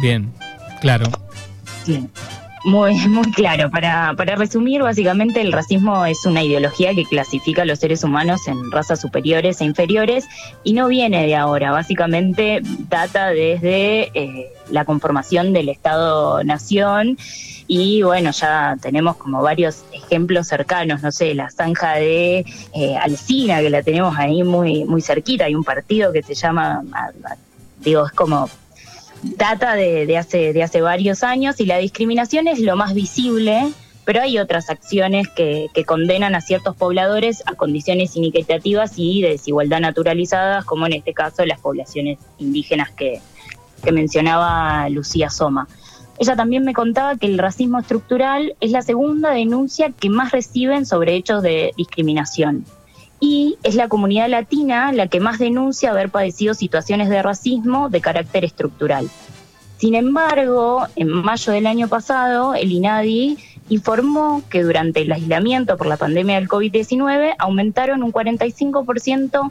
Bien, 0.00 0.32
claro. 0.80 1.06
Sí. 1.84 2.10
Muy, 2.64 2.94
muy 3.08 3.30
claro. 3.30 3.70
Para, 3.70 4.14
para 4.16 4.36
resumir, 4.36 4.82
básicamente 4.82 5.40
el 5.40 5.52
racismo 5.52 6.04
es 6.06 6.24
una 6.26 6.42
ideología 6.42 6.94
que 6.94 7.04
clasifica 7.04 7.62
a 7.62 7.64
los 7.64 7.78
seres 7.78 8.02
humanos 8.02 8.48
en 8.48 8.70
razas 8.70 9.00
superiores 9.00 9.60
e 9.60 9.64
inferiores 9.64 10.26
y 10.64 10.72
no 10.72 10.88
viene 10.88 11.26
de 11.26 11.36
ahora. 11.36 11.70
Básicamente 11.70 12.60
data 12.88 13.28
desde 13.28 14.10
eh, 14.14 14.52
la 14.70 14.84
conformación 14.84 15.52
del 15.52 15.68
Estado-Nación 15.68 17.18
y 17.66 18.02
bueno, 18.02 18.30
ya 18.30 18.76
tenemos 18.80 19.16
como 19.16 19.42
varios 19.42 19.84
ejemplos 19.92 20.48
cercanos, 20.48 21.02
no 21.02 21.10
sé, 21.12 21.34
la 21.34 21.50
zanja 21.50 21.94
de 21.94 22.44
eh, 22.74 22.96
Alcina, 23.00 23.60
que 23.60 23.70
la 23.70 23.82
tenemos 23.82 24.14
ahí 24.18 24.42
muy, 24.42 24.84
muy 24.84 25.00
cerquita, 25.00 25.46
hay 25.46 25.54
un 25.54 25.64
partido 25.64 26.12
que 26.12 26.22
se 26.22 26.34
llama, 26.34 26.82
digo, 27.80 28.06
es 28.06 28.12
como 28.12 28.50
data 29.36 29.74
de, 29.74 30.16
hace, 30.16 30.52
de 30.52 30.62
hace 30.62 30.80
varios 30.80 31.22
años 31.22 31.60
y 31.60 31.66
la 31.66 31.78
discriminación 31.78 32.46
es 32.46 32.60
lo 32.60 32.76
más 32.76 32.94
visible, 32.94 33.72
pero 34.04 34.20
hay 34.20 34.38
otras 34.38 34.70
acciones 34.70 35.28
que, 35.28 35.68
condenan 35.86 36.34
a 36.34 36.40
ciertos 36.40 36.76
pobladores 36.76 37.42
a 37.46 37.54
condiciones 37.54 38.16
inequitativas 38.16 38.92
y 38.96 39.22
de 39.22 39.30
desigualdad 39.30 39.80
naturalizadas, 39.80 40.64
como 40.64 40.86
en 40.86 40.94
este 40.94 41.14
caso 41.14 41.44
las 41.44 41.60
poblaciones 41.60 42.18
indígenas 42.38 42.90
que, 42.90 43.20
que 43.82 43.92
mencionaba 43.92 44.88
Lucía 44.90 45.30
Soma. 45.30 45.68
Ella 46.18 46.36
también 46.36 46.64
me 46.64 46.74
contaba 46.74 47.16
que 47.16 47.26
el 47.26 47.38
racismo 47.38 47.80
estructural 47.80 48.54
es 48.60 48.70
la 48.70 48.82
segunda 48.82 49.30
denuncia 49.30 49.90
que 49.90 50.10
más 50.10 50.30
reciben 50.30 50.86
sobre 50.86 51.16
hechos 51.16 51.42
de 51.42 51.72
discriminación. 51.76 52.64
Y 53.26 53.56
es 53.62 53.74
la 53.74 53.88
comunidad 53.88 54.28
latina 54.28 54.92
la 54.92 55.06
que 55.06 55.18
más 55.18 55.38
denuncia 55.38 55.92
haber 55.92 56.10
padecido 56.10 56.52
situaciones 56.52 57.08
de 57.08 57.22
racismo 57.22 57.88
de 57.88 58.02
carácter 58.02 58.44
estructural. 58.44 59.08
Sin 59.78 59.94
embargo, 59.94 60.86
en 60.94 61.08
mayo 61.08 61.54
del 61.54 61.66
año 61.66 61.88
pasado, 61.88 62.54
el 62.54 62.70
INADI 62.70 63.38
informó 63.70 64.42
que 64.50 64.62
durante 64.62 65.00
el 65.00 65.10
aislamiento 65.10 65.78
por 65.78 65.86
la 65.86 65.96
pandemia 65.96 66.34
del 66.34 66.50
COVID-19 66.50 67.36
aumentaron 67.38 68.02
un 68.02 68.12
45% 68.12 69.50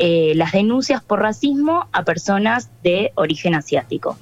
eh, 0.00 0.32
las 0.34 0.50
denuncias 0.50 1.00
por 1.00 1.20
racismo 1.20 1.86
a 1.92 2.02
personas 2.02 2.70
de 2.82 3.12
origen 3.14 3.54
asiático. 3.54 4.18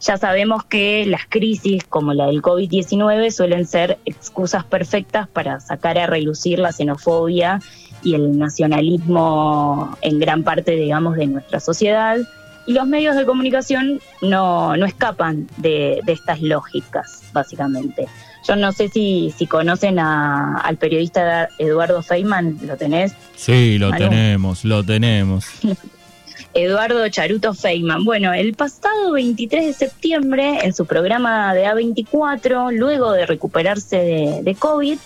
Ya 0.00 0.16
sabemos 0.16 0.64
que 0.64 1.06
las 1.06 1.26
crisis 1.28 1.84
como 1.84 2.14
la 2.14 2.26
del 2.26 2.42
COVID-19 2.42 3.30
suelen 3.30 3.64
ser 3.64 4.00
excusas 4.06 4.64
perfectas 4.64 5.28
para 5.28 5.60
sacar 5.60 5.98
a 5.98 6.08
relucir 6.08 6.58
la 6.58 6.72
xenofobia 6.72 7.60
y 8.02 8.14
el 8.14 8.38
nacionalismo 8.38 9.96
en 10.00 10.18
gran 10.18 10.42
parte, 10.42 10.72
digamos, 10.72 11.16
de 11.16 11.26
nuestra 11.26 11.60
sociedad. 11.60 12.18
Y 12.66 12.72
los 12.72 12.86
medios 12.86 13.16
de 13.16 13.24
comunicación 13.24 14.00
no, 14.22 14.76
no 14.76 14.86
escapan 14.86 15.48
de, 15.56 16.00
estas 16.06 16.40
lógicas, 16.40 17.22
básicamente. 17.32 18.06
Yo 18.46 18.56
no 18.56 18.72
sé 18.72 18.88
si, 18.88 19.34
si 19.36 19.46
conocen 19.46 19.98
al 19.98 20.76
periodista 20.76 21.48
Eduardo 21.58 22.02
Feynman, 22.02 22.58
¿lo 22.66 22.76
tenés? 22.76 23.14
Sí, 23.36 23.78
lo 23.78 23.90
tenemos, 23.92 24.64
lo 24.64 24.84
tenemos. 24.84 25.46
Eduardo 26.54 27.08
Charuto 27.08 27.54
Feynman. 27.54 28.04
Bueno, 28.04 28.32
el 28.32 28.54
pasado 28.54 29.12
23 29.12 29.66
de 29.66 29.72
septiembre, 29.72 30.58
en 30.62 30.74
su 30.74 30.84
programa 30.84 31.54
de 31.54 31.66
A24, 31.66 32.72
luego 32.72 33.12
de 33.12 33.26
recuperarse 33.26 33.96
de, 33.96 34.42
de 34.42 34.54
COVID, 34.54 34.98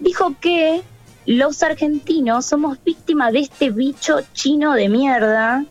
dijo 0.00 0.34
que 0.40 0.82
los 1.26 1.62
argentinos 1.62 2.46
somos 2.46 2.78
víctimas 2.84 3.32
de 3.32 3.40
este 3.40 3.70
bicho 3.70 4.20
chino 4.32 4.74
de 4.74 4.88
mierda. 4.88 5.64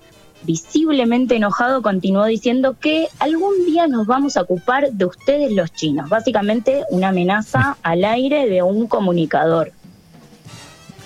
Visiblemente 0.43 1.35
enojado, 1.35 1.81
continuó 1.81 2.25
diciendo 2.25 2.75
que 2.79 3.07
algún 3.19 3.65
día 3.65 3.87
nos 3.87 4.07
vamos 4.07 4.35
a 4.35 4.41
ocupar 4.41 4.91
de 4.91 5.05
ustedes 5.05 5.51
los 5.53 5.71
chinos. 5.71 6.09
Básicamente 6.09 6.83
una 6.89 7.09
amenaza 7.09 7.77
al 7.83 8.03
aire 8.03 8.49
de 8.49 8.61
un 8.61 8.87
comunicador. 8.87 9.71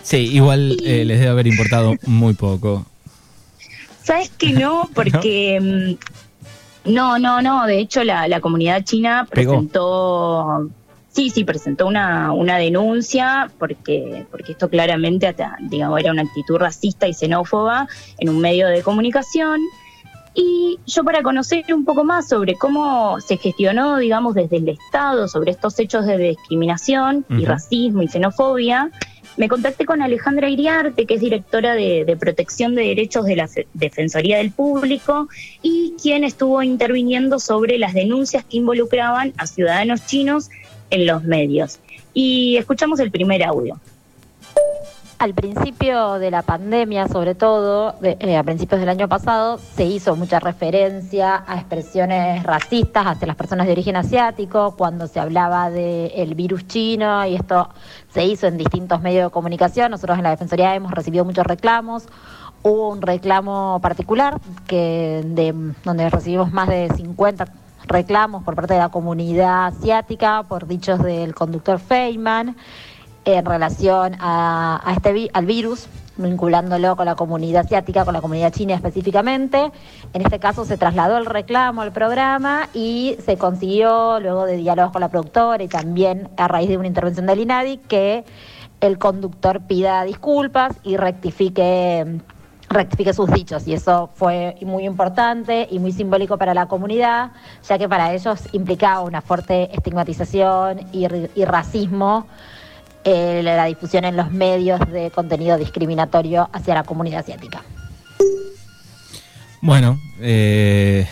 Sí, 0.01 0.17
igual 0.17 0.77
eh, 0.83 1.03
les 1.03 1.19
debe 1.19 1.31
haber 1.31 1.47
importado 1.47 1.95
muy 2.05 2.33
poco. 2.33 2.85
¿Sabes 4.03 4.29
que 4.29 4.51
no? 4.53 4.89
Porque... 4.93 5.59
Mm, 5.59 6.17
no, 6.93 7.19
no, 7.19 7.41
no. 7.41 7.65
De 7.65 7.79
hecho, 7.79 8.05
la, 8.05 8.29
la 8.29 8.39
comunidad 8.39 8.85
china 8.85 9.27
presentó 9.29 10.69
Sí, 11.17 11.31
sí, 11.31 11.43
presentó 11.43 11.88
una, 11.88 12.31
una 12.31 12.59
denuncia 12.59 13.50
porque, 13.57 14.27
porque 14.29 14.51
esto 14.51 14.69
claramente 14.69 15.36
digamos, 15.62 16.00
era 16.00 16.12
una 16.12 16.21
actitud 16.21 16.57
racista 16.57 17.07
y 17.07 17.15
xenófoba 17.15 17.88
en 18.19 18.29
un 18.29 18.39
medio 18.39 18.67
de 18.67 18.83
comunicación. 18.83 19.59
Y 20.36 20.77
yo 20.86 21.03
para 21.03 21.24
conocer 21.24 21.65
un 21.74 21.86
poco 21.86 22.03
más 22.03 22.29
sobre 22.29 22.53
cómo 22.53 23.19
se 23.19 23.38
gestionó, 23.38 23.97
digamos, 23.97 24.36
desde 24.36 24.57
el 24.57 24.69
Estado 24.69 25.27
sobre 25.27 25.50
estos 25.50 25.79
hechos 25.79 26.05
de 26.05 26.19
discriminación 26.19 27.25
y 27.29 27.45
racismo 27.45 28.03
y 28.03 28.07
xenofobia, 28.09 28.91
me 29.38 29.50
contacté 29.50 29.88
con 29.88 30.03
Alejandra 30.03 30.51
Iriarte, 30.51 31.07
que 31.07 31.15
es 31.15 31.19
directora 31.19 31.74
de, 31.74 32.05
de, 32.05 32.15
Protección 32.15 32.75
de 32.75 32.83
Derechos 32.83 33.25
de 33.25 33.38
la 33.38 33.50
Defensoría 33.74 34.38
del 34.38 34.51
Público 34.51 35.29
y 35.63 35.95
quien 36.00 36.24
estuvo 36.24 36.62
interviniendo 36.62 37.39
sobre 37.39 37.79
las 37.79 37.95
denuncias 37.95 38.45
que 38.45 38.57
involucraban 38.57 39.33
a 39.38 39.47
ciudadanos 39.47 40.05
chinos 40.05 40.51
en 40.89 41.06
los 41.06 41.24
medios. 41.24 41.79
Y 42.13 42.58
escuchamos 42.58 43.00
el 43.00 43.12
primer 43.12 43.44
audio. 43.44 43.79
Al 45.20 45.34
principio 45.34 46.20
de 46.20 46.29
la 46.29 46.44
pandemia, 46.44 47.08
sobre 47.08 47.34
todo, 47.34 47.96
eh, 48.03 48.38
a 48.38 48.44
principios 48.44 48.79
del 48.79 48.89
año 48.89 49.10
pasado, 49.10 49.58
se 49.58 49.84
hizo 49.84 50.15
mucha 50.15 50.39
referencia 50.39 51.44
a 51.48 51.56
expresiones 51.56 52.44
racistas 52.44 53.08
hacia 53.08 53.25
las 53.25 53.36
personas 53.36 53.65
de 53.65 53.72
origen 53.72 53.96
asiático, 53.96 54.75
cuando 54.77 55.08
se 55.08 55.20
hablaba 55.20 55.72
del 55.72 56.36
virus 56.36 56.67
chino, 56.67 57.25
y 57.25 57.34
esto 57.34 57.67
se 58.13 58.25
hizo 58.25 58.46
en 58.46 58.58
distintos 58.58 59.01
medios 59.01 59.25
de 59.25 59.32
comunicación. 59.32 59.89
Nosotros 59.89 60.20
en 60.20 60.24
la 60.24 60.29
Defensoría 60.29 60.75
hemos 60.75 60.91
recibido 60.91 61.25
muchos 61.25 61.48
reclamos. 61.48 62.06
Hubo 62.62 62.89
un 62.89 63.01
reclamo 63.01 63.79
particular 63.82 64.39
que 64.67 65.24
de, 65.25 65.74
donde 65.84 66.12
recibimos 66.12 66.51
más 66.51 66.70
de 66.70 66.89
50 66.96 67.48
reclamos 67.88 68.44
por 68.44 68.56
parte 68.56 68.74
de 68.74 68.79
la 68.79 68.89
comunidad 68.89 69.67
asiática 69.67 70.44
por 70.44 70.67
dichos 70.67 71.01
del 71.01 71.34
conductor 71.34 71.79
Feynman 71.79 72.56
en 73.25 73.46
relación 73.46 74.15
a, 74.20 74.94
este 74.96 75.29
al 75.34 75.46
virus 75.46 75.88
vinculándolo 76.17 76.96
con 76.96 77.06
la 77.06 77.15
comunidad 77.15 77.65
asiática, 77.65 78.03
con 78.03 78.13
la 78.13 78.22
comunidad 78.22 78.51
china 78.51 78.74
específicamente. 78.74 79.72
En 80.13 80.22
este 80.22 80.39
caso 80.39 80.65
se 80.65 80.77
trasladó 80.77 81.17
el 81.17 81.25
reclamo 81.25 81.82
al 81.82 81.91
programa 81.91 82.70
y 82.74 83.17
se 83.24 83.38
consiguió, 83.38 84.20
luego 84.20 84.46
de 84.46 84.58
diálogos 84.58 84.91
con 84.91 85.01
la 85.01 85.10
productora 85.10 85.63
y 85.63 85.67
también 85.67 86.29
a 86.38 86.48
raíz 86.48 86.70
de 86.70 86.77
una 86.77 86.88
intervención 86.88 87.27
del 87.27 87.41
INADI, 87.41 87.77
que 87.77 88.25
el 88.82 88.98
conductor 88.98 89.62
pida 89.62 90.03
disculpas 90.03 90.75
y 90.84 90.98
rectifique 90.98 92.20
rectifique 92.69 93.13
sus 93.13 93.31
dichos 93.31 93.67
y 93.67 93.74
eso 93.74 94.09
fue 94.15 94.55
muy 94.62 94.86
importante 94.86 95.67
y 95.69 95.79
muy 95.79 95.91
simbólico 95.91 96.38
para 96.38 96.53
la 96.53 96.67
comunidad, 96.67 97.31
ya 97.67 97.77
que 97.77 97.88
para 97.88 98.13
ellos 98.13 98.41
implicaba 98.51 99.01
una 99.01 99.21
fuerte 99.21 99.74
estigmatización 99.75 100.88
y, 100.91 101.07
racismo 101.45 102.27
eh, 103.03 103.41
la 103.43 103.65
difusión 103.65 104.03
en 104.03 104.17
los 104.17 104.31
medios 104.31 104.79
de 104.91 105.12
contenido 105.12 105.57
discriminatorio 105.57 106.50
hacia 106.51 106.74
la 106.74 106.83
comunidad 106.83 107.21
asiática. 107.21 107.63
Bueno, 109.62 110.00
eh, 110.19 111.07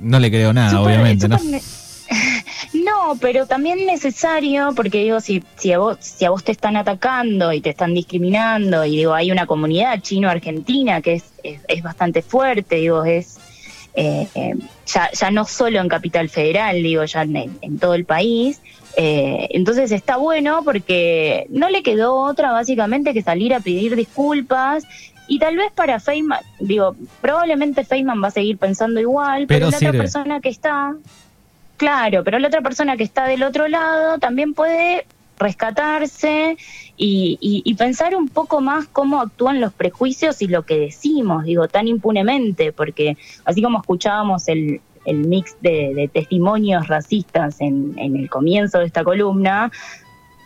no 0.00 0.18
le 0.20 0.30
creo 0.30 0.52
nada, 0.52 0.80
obviamente, 0.80 1.28
¿no? 1.28 1.38
No, 2.72 3.16
pero 3.20 3.46
también 3.46 3.86
necesario, 3.86 4.72
porque 4.74 4.98
digo, 4.98 5.20
si, 5.20 5.42
si, 5.56 5.72
a 5.72 5.78
vos, 5.78 5.98
si 6.00 6.24
a 6.24 6.30
vos 6.30 6.44
te 6.44 6.52
están 6.52 6.76
atacando 6.76 7.52
y 7.52 7.60
te 7.60 7.70
están 7.70 7.94
discriminando, 7.94 8.84
y 8.84 8.96
digo, 8.96 9.14
hay 9.14 9.30
una 9.30 9.46
comunidad 9.46 10.00
chino-argentina 10.00 11.00
que 11.00 11.14
es, 11.14 11.24
es, 11.42 11.82
bastante 11.82 12.22
fuerte, 12.22 12.76
digo, 12.76 13.04
es 13.04 13.38
eh, 13.94 14.28
eh, 14.34 14.54
ya, 14.86 15.10
ya 15.10 15.30
no 15.30 15.44
solo 15.46 15.80
en 15.80 15.88
Capital 15.88 16.28
Federal, 16.28 16.82
digo, 16.82 17.04
ya 17.04 17.22
en, 17.22 17.78
todo 17.78 17.94
el 17.94 18.04
país. 18.04 18.60
Eh, 18.96 19.48
entonces 19.50 19.92
está 19.92 20.16
bueno 20.16 20.62
porque 20.64 21.46
no 21.50 21.68
le 21.68 21.82
quedó 21.82 22.14
otra 22.14 22.52
básicamente 22.52 23.12
que 23.12 23.22
salir 23.22 23.52
a 23.52 23.60
pedir 23.60 23.94
disculpas 23.94 24.84
y 25.28 25.38
tal 25.38 25.56
vez 25.56 25.72
para 25.72 25.98
Feynman, 25.98 26.40
digo, 26.60 26.94
probablemente 27.20 27.84
Feynman 27.84 28.22
va 28.22 28.28
a 28.28 28.30
seguir 28.30 28.58
pensando 28.58 29.00
igual, 29.00 29.46
pero, 29.46 29.70
la 29.70 29.76
otra 29.76 29.92
persona 29.92 30.40
que 30.40 30.48
está, 30.48 30.94
Claro, 31.76 32.24
pero 32.24 32.38
la 32.38 32.48
otra 32.48 32.62
persona 32.62 32.96
que 32.96 33.04
está 33.04 33.26
del 33.26 33.42
otro 33.42 33.68
lado 33.68 34.18
también 34.18 34.54
puede 34.54 35.06
rescatarse 35.38 36.56
y, 36.96 37.74
pensar 37.76 38.16
un 38.16 38.28
poco 38.28 38.62
más 38.62 38.86
cómo 38.88 39.20
actúan 39.20 39.60
los 39.60 39.72
prejuicios 39.72 40.40
y 40.40 40.46
lo 40.46 40.62
que 40.64 40.78
decimos, 40.78 41.44
digo, 41.44 41.68
tan 41.68 41.88
impunemente, 41.88 42.72
porque 42.72 43.18
así 43.44 43.60
como 43.60 43.80
escuchábamos 43.80 44.48
el, 44.48 44.80
mix 45.04 45.56
de, 45.60 46.10
testimonios 46.12 46.88
racistas 46.88 47.60
en, 47.60 47.94
en 47.98 48.16
el 48.16 48.30
comienzo 48.30 48.78
de 48.78 48.86
esta 48.86 49.04
columna, 49.04 49.70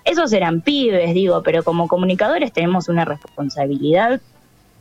esos 0.05 0.33
eran 0.33 0.61
pibes, 0.61 1.15
digo, 1.15 1.43
pero 1.43 1.63
como 1.63 1.87
comunicadores 1.87 2.53
tenemos 2.53 2.89
una 2.89 3.05
responsabilidad 3.05 4.21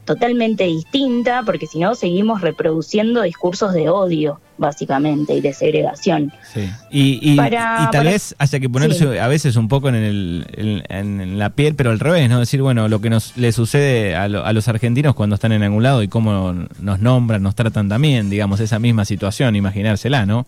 totalmente 0.09 0.63
distinta, 0.65 1.43
porque 1.45 1.67
si 1.67 1.77
no 1.77 1.93
seguimos 1.93 2.41
reproduciendo 2.41 3.21
discursos 3.21 3.73
de 3.73 3.89
odio, 3.89 4.39
básicamente, 4.57 5.35
y 5.35 5.41
de 5.41 5.53
segregación. 5.53 6.33
Sí. 6.51 6.61
Y, 6.89 7.19
y- 7.21 7.35
Para- 7.37 7.77
y 7.81 7.91
tal 7.91 7.99
para- 8.01 8.09
vez 8.09 8.33
haya 8.39 8.59
que 8.59 8.67
ponerse 8.67 9.11
Sí. 9.13 9.17
a 9.19 9.27
veces 9.27 9.55
un 9.55 9.67
poco 9.67 9.89
en, 9.89 9.95
el, 9.95 10.47
en, 10.89 11.21
en 11.21 11.37
la 11.37 11.51
piel, 11.51 11.75
pero 11.75 11.91
al 11.91 11.99
revés, 11.99 12.27
¿no? 12.27 12.39
Decir, 12.39 12.59
bueno, 12.63 12.87
lo 12.87 12.99
que 13.01 13.11
nos 13.11 13.37
le 13.37 13.51
sucede 13.51 14.15
a, 14.15 14.27
lo- 14.27 14.43
a 14.43 14.51
los 14.51 14.67
argentinos 14.67 15.13
cuando 15.13 15.35
están 15.35 15.51
en 15.51 15.61
algún 15.61 15.83
lado 15.83 16.01
y 16.01 16.07
cómo 16.07 16.55
nos 16.81 16.99
nombran, 16.99 17.43
nos 17.43 17.53
tratan 17.53 17.87
también, 17.87 18.31
digamos, 18.31 18.59
esa 18.59 18.79
misma 18.79 19.05
situación, 19.05 19.55
imaginársela, 19.55 20.25
¿no? 20.25 20.47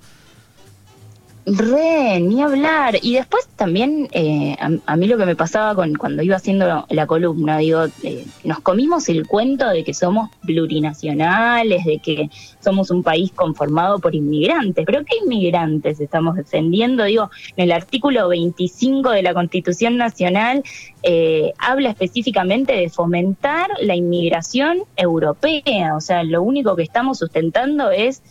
Re, 1.46 2.20
ni 2.20 2.42
hablar. 2.42 2.98
Y 3.02 3.16
después 3.16 3.48
también, 3.56 4.08
eh, 4.12 4.56
a, 4.60 4.70
a 4.86 4.96
mí 4.96 5.08
lo 5.08 5.18
que 5.18 5.26
me 5.26 5.36
pasaba 5.36 5.74
con 5.74 5.96
cuando 5.96 6.22
iba 6.22 6.36
haciendo 6.36 6.86
la 6.88 7.08
columna, 7.08 7.58
digo, 7.58 7.86
eh, 8.04 8.26
nos 8.44 8.60
comimos 8.60 9.10
el 9.10 9.28
cuento 9.28 9.68
de 9.70 9.84
que 9.84 9.96
somos 9.96 10.30
plurinacionales, 10.46 11.84
de 11.86 11.98
que 11.98 12.30
somos 12.60 12.92
un 12.92 13.02
país 13.02 13.32
conformado 13.32 13.98
por 13.98 14.14
inmigrantes. 14.14 14.86
¿Pero 14.86 15.04
qué 15.04 15.18
inmigrantes 15.24 16.00
estamos 16.00 16.36
defendiendo? 16.36 17.06
Digo, 17.06 17.32
en 17.56 17.64
el 17.64 17.72
artículo 17.72 18.28
25 18.30 19.10
de 19.10 19.24
la 19.24 19.34
Constitución 19.34 19.98
Nacional 19.98 20.64
eh, 21.02 21.54
habla 21.58 21.90
específicamente 21.90 22.74
de 22.74 22.90
fomentar 22.90 23.70
la 23.82 23.96
inmigración 23.96 24.84
europea. 24.96 25.96
O 25.96 26.02
sea, 26.02 26.24
lo 26.24 26.44
único 26.44 26.76
que 26.76 26.84
estamos 26.84 27.18
sustentando 27.18 27.90
es 27.90 28.22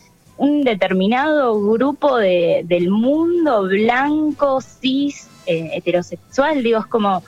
un 0.41 0.63
determinado 0.63 1.61
grupo 1.61 2.17
de, 2.17 2.63
del 2.65 2.89
mundo 2.89 3.61
blanco, 3.67 4.59
cis, 4.59 5.27
eh, 5.45 5.69
heterosexual, 5.75 6.63
digo, 6.63 6.79
es 6.79 6.87
como, 6.87 7.21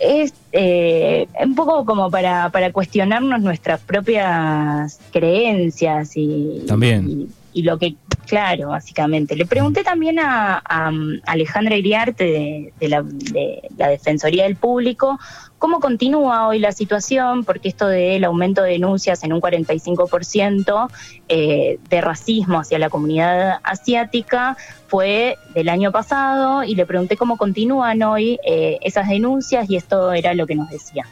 es 0.00 0.32
eh, 0.52 1.26
un 1.44 1.56
poco 1.56 1.84
como 1.84 2.08
para, 2.08 2.50
para 2.50 2.72
cuestionarnos 2.72 3.40
nuestras 3.40 3.80
propias 3.80 5.00
creencias 5.10 6.12
y, 6.14 6.62
También. 6.68 7.28
y, 7.52 7.60
y 7.60 7.62
lo 7.64 7.78
que, 7.78 7.96
claro, 8.30 8.68
básicamente. 8.68 9.34
Le 9.34 9.44
pregunté 9.44 9.82
también 9.82 10.20
a, 10.20 10.62
um, 10.88 11.18
Alejandra 11.26 11.76
Iriarte 11.76 12.24
de, 12.24 12.72
de 12.78 12.88
la, 12.88 13.02
de 13.02 13.62
la 13.76 13.88
Defensoría 13.88 14.44
del 14.44 14.54
Público 14.54 15.18
cómo 15.60 15.78
continúa 15.78 16.48
hoy 16.48 16.58
la 16.58 16.72
situación, 16.72 17.44
porque 17.44 17.68
esto 17.68 17.86
del 17.86 18.24
aumento 18.24 18.62
de 18.62 18.70
denuncias 18.70 19.22
en 19.24 19.34
un 19.34 19.42
45% 19.42 20.88
eh, 21.28 21.78
de 21.88 22.00
racismo 22.00 22.60
hacia 22.60 22.78
la 22.78 22.88
comunidad 22.88 23.60
asiática 23.62 24.56
fue 24.88 25.36
del 25.54 25.68
año 25.68 25.92
pasado 25.92 26.64
y 26.64 26.74
le 26.74 26.86
pregunté 26.86 27.18
cómo 27.18 27.36
continúan 27.36 28.02
hoy 28.02 28.38
eh, 28.42 28.78
esas 28.80 29.08
denuncias 29.08 29.68
y 29.68 29.76
esto 29.76 30.12
era 30.12 30.32
lo 30.32 30.46
que 30.46 30.54
nos 30.54 30.70
decía. 30.70 31.04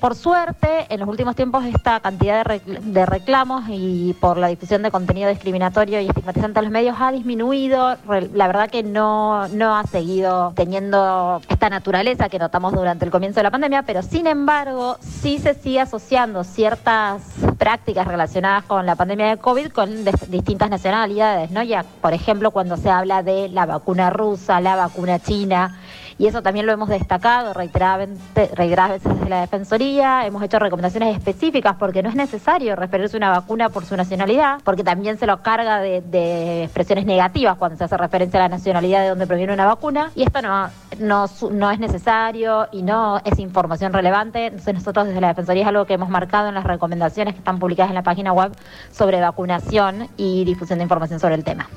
Por 0.00 0.14
suerte, 0.14 0.86
en 0.88 1.00
los 1.00 1.08
últimos 1.08 1.34
tiempos 1.34 1.64
esta 1.64 2.00
cantidad 2.00 2.44
de, 2.44 2.60
recl- 2.60 2.80
de 2.80 3.06
reclamos 3.06 3.64
y 3.68 4.14
por 4.20 4.36
la 4.36 4.48
difusión 4.48 4.82
de 4.82 4.90
contenido 4.90 5.28
discriminatorio 5.30 6.00
y 6.00 6.08
estigmatizante 6.08 6.58
en 6.58 6.64
los 6.66 6.72
medios 6.72 6.96
ha 7.00 7.10
disminuido. 7.12 7.96
La 8.34 8.46
verdad 8.46 8.68
que 8.68 8.82
no, 8.82 9.48
no 9.48 9.76
ha 9.76 9.84
seguido 9.84 10.52
teniendo 10.54 11.40
esta 11.48 11.70
naturaleza 11.70 12.28
que 12.28 12.38
notamos 12.38 12.72
durante 12.74 13.04
el 13.04 13.10
comienzo 13.10 13.40
de 13.40 13.44
la 13.44 13.50
pandemia, 13.50 13.82
pero 13.82 14.02
sin 14.02 14.26
embargo 14.26 14.96
sí 15.00 15.38
se 15.38 15.54
sigue 15.54 15.80
asociando 15.80 16.44
ciertas 16.44 17.22
prácticas 17.58 18.06
relacionadas 18.06 18.64
con 18.64 18.86
la 18.86 18.94
pandemia 18.96 19.26
de 19.28 19.36
COVID 19.38 19.68
con 19.68 20.04
distintas 20.28 20.70
nacionalidades, 20.70 21.50
¿no? 21.50 21.62
Ya, 21.62 21.84
por 22.00 22.12
ejemplo, 22.12 22.50
cuando 22.50 22.76
se 22.76 22.90
habla 22.90 23.22
de 23.22 23.48
la 23.48 23.66
vacuna 23.66 24.10
rusa, 24.10 24.60
la 24.60 24.76
vacuna 24.76 25.18
china, 25.18 25.80
y 26.18 26.26
eso 26.26 26.42
también 26.42 26.66
lo 26.66 26.72
hemos 26.72 26.88
destacado 26.88 27.52
reiteradamente- 27.52 28.50
reiteradas 28.54 28.92
veces 28.92 29.14
desde 29.14 29.28
la 29.28 29.40
Defensoría. 29.40 30.26
Hemos 30.26 30.42
hecho 30.42 30.58
recomendaciones 30.58 31.16
específicas 31.16 31.76
porque 31.78 32.02
no 32.02 32.08
es 32.08 32.14
necesario 32.14 32.74
referirse 32.76 33.16
a 33.16 33.18
una 33.18 33.30
vacuna 33.30 33.68
por 33.68 33.84
su 33.84 33.96
nacionalidad, 33.96 34.60
porque 34.64 34.82
también 34.84 35.18
se 35.18 35.26
lo 35.26 35.42
carga 35.42 35.80
de, 35.80 36.64
expresiones 36.64 37.06
negativas 37.06 37.56
cuando 37.56 37.76
se 37.76 37.84
hace 37.84 37.96
referencia 37.96 38.40
a 38.40 38.44
la 38.44 38.48
nacionalidad 38.48 39.02
de 39.02 39.08
donde 39.08 39.26
proviene 39.26 39.52
una 39.52 39.66
vacuna. 39.66 40.10
Y 40.14 40.22
esto 40.22 40.40
no, 40.42 40.68
no, 40.98 41.26
no 41.50 41.70
es 41.70 41.78
necesario 41.78 42.68
y 42.72 42.82
no 42.82 43.20
es 43.24 43.38
información 43.38 43.92
relevante. 43.92 44.46
Entonces 44.46 44.74
nosotros 44.74 45.06
desde 45.06 45.20
la 45.20 45.28
Defensoría 45.28 45.62
es 45.62 45.68
algo 45.68 45.84
que 45.84 45.94
hemos 45.94 46.08
marcado 46.08 46.48
en 46.48 46.54
las 46.54 46.64
recomendaciones 46.64 47.34
que 47.34 47.38
están 47.38 47.58
publicadas 47.58 47.90
en 47.90 47.94
la 47.94 48.02
página 48.02 48.32
web 48.32 48.52
sobre 48.90 49.20
vacunación 49.20 50.08
y 50.16 50.44
difusión 50.44 50.78
de 50.78 50.84
información 50.84 51.20
sobre 51.20 51.34
el 51.34 51.44
tema. 51.44 51.68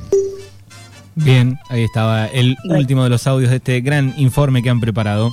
Bien, 1.24 1.58
ahí 1.70 1.84
estaba 1.84 2.28
el 2.28 2.56
último 2.66 3.04
de 3.04 3.10
los 3.10 3.28
audios 3.28 3.50
de 3.50 3.58
este 3.58 3.82
gran 3.82 4.14
informe 4.18 4.64
que 4.64 4.70
han 4.70 4.80
preparado. 4.80 5.32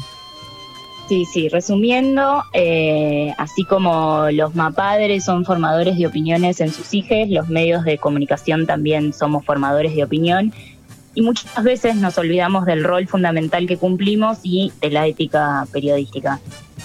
Sí, 1.09 1.25
sí, 1.25 1.49
resumiendo, 1.49 2.43
eh, 2.53 3.33
así 3.39 3.65
como 3.65 4.27
los 4.33 4.57
mapadres 4.57 5.25
son 5.25 5.45
formadores 5.45 5.97
de 5.97 6.07
opiniones 6.09 6.61
en 6.61 6.73
sus 6.73 6.93
hijos, 6.95 7.29
los 7.29 7.49
medios 7.49 7.85
de 7.85 7.99
comunicación 7.99 8.67
también 8.67 9.13
somos 9.13 9.45
formadores 9.45 9.95
de 9.95 10.03
opinión 10.03 10.53
y 11.17 11.23
muchas 11.23 11.65
veces 11.65 11.97
nos 11.97 12.19
olvidamos 12.19 12.67
del 12.67 12.85
rol 12.85 13.09
fundamental 13.09 13.67
que 13.67 13.79
cumplimos 13.79 14.39
y 14.43 14.71
de 14.83 14.91
la 14.91 15.07
ética 15.07 15.67
periodística. 15.73 16.41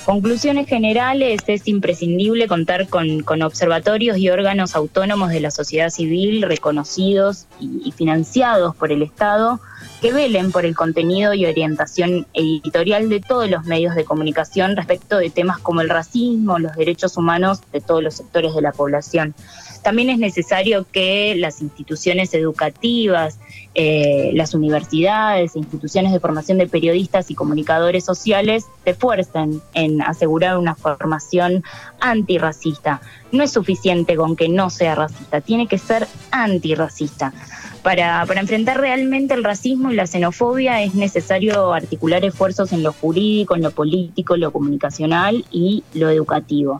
Conclusiones 0.05 0.67
generales, 0.67 1.41
es 1.47 1.67
imprescindible 1.67 2.47
contar 2.47 2.87
con, 2.87 3.23
observatorios 3.43 4.17
y 4.17 4.29
órganos 4.29 4.73
autónomos 4.73 5.29
de 5.29 5.41
la 5.41 5.51
sociedad 5.51 5.89
civil 5.89 6.43
reconocidos 6.43 7.45
y, 7.59 7.81
y 7.83 7.91
financiados 7.91 8.73
por 8.73 8.93
el 8.93 9.01
Estado 9.01 9.59
que 9.99 10.13
velen 10.13 10.51
por 10.51 10.65
el 10.65 10.75
contenido 10.75 11.33
y 11.33 11.45
orientación 11.45 12.25
editorial 12.33 13.09
de 13.09 13.19
todos 13.19 13.49
los 13.49 13.65
medios 13.65 13.95
de 13.95 14.05
comunicación 14.05 14.77
respecto 14.77 15.17
de 15.17 15.29
temas 15.29 15.59
como 15.59 15.81
el 15.81 15.89
racismo, 15.89 16.57
los 16.57 16.75
derechos 16.75 17.17
humanos 17.17 17.59
de 17.73 17.81
todos 17.81 18.01
los 18.01 18.15
sectores 18.15 18.55
de 18.55 18.61
la 18.61 18.71
población. 18.71 19.35
También 19.81 20.09
es 20.09 20.19
necesario 20.19 20.85
que 20.91 21.35
las 21.35 21.61
instituciones 21.61 22.33
educativas, 22.33 23.39
eh, 23.73 24.31
las 24.33 24.53
universidades, 24.53 25.55
e 25.55 25.59
instituciones 25.59 26.11
de 26.11 26.19
formación 26.19 26.57
de 26.57 26.67
periodistas 26.67 27.31
y 27.31 27.35
comunicadores 27.35 28.05
sociales 28.05 28.65
se 28.83 28.91
esfuercen 28.91 29.61
en 29.73 30.01
asegurar 30.01 30.57
una 30.57 30.75
formación 30.75 31.63
antirracista. 31.99 33.01
No 33.31 33.43
es 33.43 33.51
suficiente 33.51 34.15
con 34.15 34.35
que 34.35 34.49
no 34.49 34.69
sea 34.69 34.95
racista, 34.95 35.41
tiene 35.41 35.67
que 35.67 35.77
ser 35.77 36.07
antirracista. 36.31 37.33
Para, 37.81 38.23
para 38.27 38.41
enfrentar 38.41 38.79
realmente 38.79 39.33
el 39.33 39.43
racismo 39.43 39.89
y 39.91 39.95
la 39.95 40.05
xenofobia 40.05 40.83
es 40.83 40.93
necesario 40.93 41.73
articular 41.73 42.23
esfuerzos 42.23 42.73
en 42.73 42.83
lo 42.83 42.93
jurídico, 42.93 43.55
en 43.55 43.63
lo 43.63 43.71
político, 43.71 44.37
lo 44.37 44.51
comunicacional 44.51 45.43
y 45.49 45.83
lo 45.95 46.09
educativo. 46.09 46.79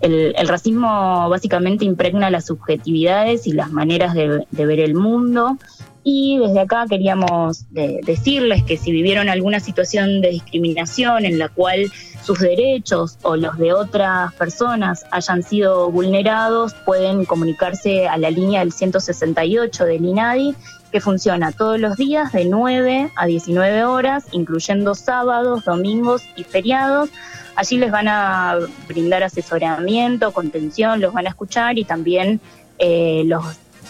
El, 0.00 0.48
racismo 0.48 1.28
básicamente 1.28 1.84
impregna 1.84 2.30
las 2.30 2.46
subjetividades 2.46 3.46
y 3.46 3.52
las 3.52 3.70
maneras 3.72 4.14
de, 4.14 4.46
ver 4.50 4.80
el 4.80 4.94
mundo. 4.94 5.56
Y 6.02 6.38
desde 6.38 6.60
acá 6.60 6.84
queríamos 6.88 7.64
de- 7.70 8.00
decirles 8.04 8.62
que 8.64 8.76
si 8.76 8.92
vivieron 8.92 9.30
alguna 9.30 9.60
situación 9.60 10.20
de 10.20 10.30
discriminación 10.30 11.24
en 11.24 11.38
la 11.38 11.48
cual 11.48 11.90
sus 12.22 12.40
derechos 12.40 13.18
o 13.22 13.36
los 13.36 13.56
de 13.58 13.72
otras 13.72 14.32
personas 14.34 15.04
hayan 15.10 15.42
sido 15.42 15.90
vulnerados, 15.90 16.74
pueden 16.84 17.24
comunicarse 17.24 18.08
a 18.08 18.18
la 18.18 18.30
línea 18.30 18.60
del 18.60 18.72
168 18.72 19.84
del 19.84 20.04
INADI, 20.04 20.54
que 20.94 21.00
funciona 21.00 21.50
todos 21.50 21.80
los 21.80 21.96
días 21.96 22.30
de 22.30 22.44
9 22.44 23.10
a 23.16 23.26
19 23.26 23.82
horas, 23.82 24.26
incluyendo 24.30 24.94
sábados, 24.94 25.64
domingos 25.64 26.22
y 26.36 26.44
feriados. 26.44 27.10
Allí 27.56 27.78
les 27.78 27.90
van 27.90 28.06
a 28.06 28.56
brindar 28.86 29.24
asesoramiento, 29.24 30.30
contención, 30.30 31.00
los 31.00 31.12
van 31.12 31.26
a 31.26 31.30
escuchar 31.30 31.80
y 31.80 31.84
también 31.84 32.40
eh, 32.78 33.24
los 33.26 33.44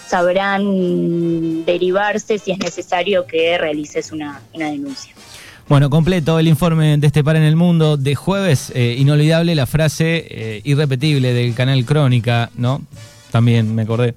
sabrán 0.06 1.66
derivarse 1.66 2.38
si 2.38 2.52
es 2.52 2.58
necesario 2.58 3.26
que 3.26 3.58
realices 3.58 4.10
una, 4.10 4.40
una 4.54 4.70
denuncia. 4.70 5.12
Bueno, 5.68 5.90
completo 5.90 6.38
el 6.38 6.48
informe 6.48 6.96
de 6.96 7.06
este 7.06 7.22
par 7.22 7.36
en 7.36 7.42
el 7.42 7.54
mundo 7.54 7.98
de 7.98 8.14
jueves. 8.14 8.72
eh, 8.74 8.96
inolvidable 8.98 9.54
la 9.54 9.66
frase 9.66 10.26
eh, 10.26 10.62
irrepetible 10.64 11.34
del 11.34 11.54
canal 11.54 11.84
Crónica, 11.84 12.48
¿no? 12.56 12.80
También 13.30 13.74
me 13.74 13.82
acordé. 13.82 14.14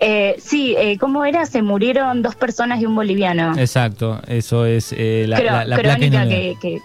Eh, 0.00 0.36
sí, 0.42 0.74
eh, 0.78 0.96
¿cómo 0.98 1.24
era? 1.26 1.44
Se 1.46 1.60
murieron 1.62 2.22
dos 2.22 2.34
personas 2.34 2.80
y 2.80 2.86
un 2.86 2.94
boliviano. 2.94 3.56
Exacto, 3.58 4.20
eso 4.26 4.64
es 4.64 4.94
eh, 4.96 5.26
la, 5.28 5.38
Cro- 5.38 5.44
la- 5.44 5.64
la 5.66 5.76
placa 5.76 5.96
crónica 5.98 6.26
que, 6.28 6.56
que- 6.60 6.80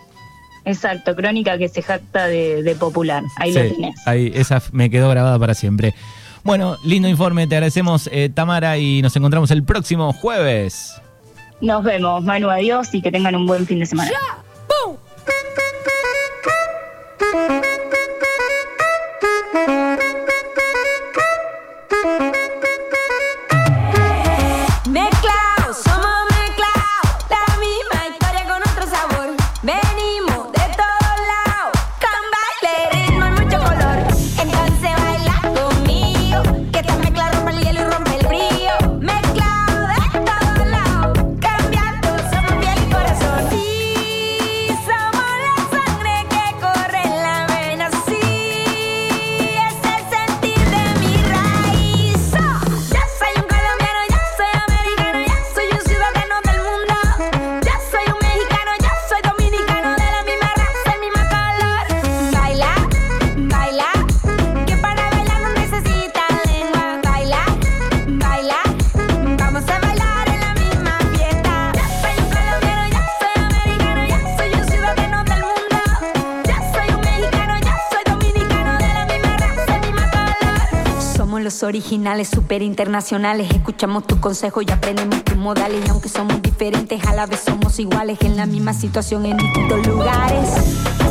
Exacto, 0.66 1.16
crónica 1.16 1.58
que 1.58 1.70
se 1.70 1.82
jacta 1.82 2.28
de, 2.28 2.62
de 2.64 2.76
popular. 2.76 3.24
Ahí 3.38 3.54
lo 3.54 3.62
Sí, 3.62 3.70
tenés. 3.76 4.08
ahí, 4.08 4.32
esa 4.36 4.62
me 4.72 4.90
quedó 4.90 5.10
grabada 5.10 5.38
para 5.40 5.54
siempre. 5.54 5.94
Bueno, 6.44 6.78
lindo 6.84 7.08
informe, 7.08 7.48
te 7.48 7.56
agradecemos 7.56 8.10
eh, 8.12 8.30
Tamara 8.34 8.78
y 8.78 9.02
nos 9.02 9.16
encontramos 9.16 9.50
el 9.52 9.64
próximo 9.64 10.12
jueves. 10.12 10.94
Nos 11.62 11.84
vemos, 11.84 12.24
Manu, 12.24 12.50
adiós 12.50 12.94
y 12.94 13.02
que 13.02 13.12
tengan 13.12 13.36
un 13.36 13.46
buen 13.48 13.66
fin 13.66 13.80
de 13.80 13.86
semana. 13.86 14.10
Mezclados, 14.12 15.00
originales, 81.66 82.30
super 82.30 82.62
internacionales. 82.62 83.50
Escuchamos 83.52 84.06
tu 84.08 84.20
consejo 84.20 84.62
y 84.62 84.72
aprendemos 84.72 85.24
tus 85.24 85.38
modales. 85.38 85.84
Y 85.86 85.90
aunque 85.90 86.10
somos 86.10 86.42
diferentes, 86.42 87.04
a 87.06 87.14
la 87.14 87.26
vez 87.26 87.42
somos 87.42 87.80
iguales. 87.80 88.18
En 88.22 88.38
la 88.38 88.46
misma 88.46 88.74
situación, 88.74 89.26
en 89.26 89.38
distintos 89.38 89.86
lugares. 89.88 91.05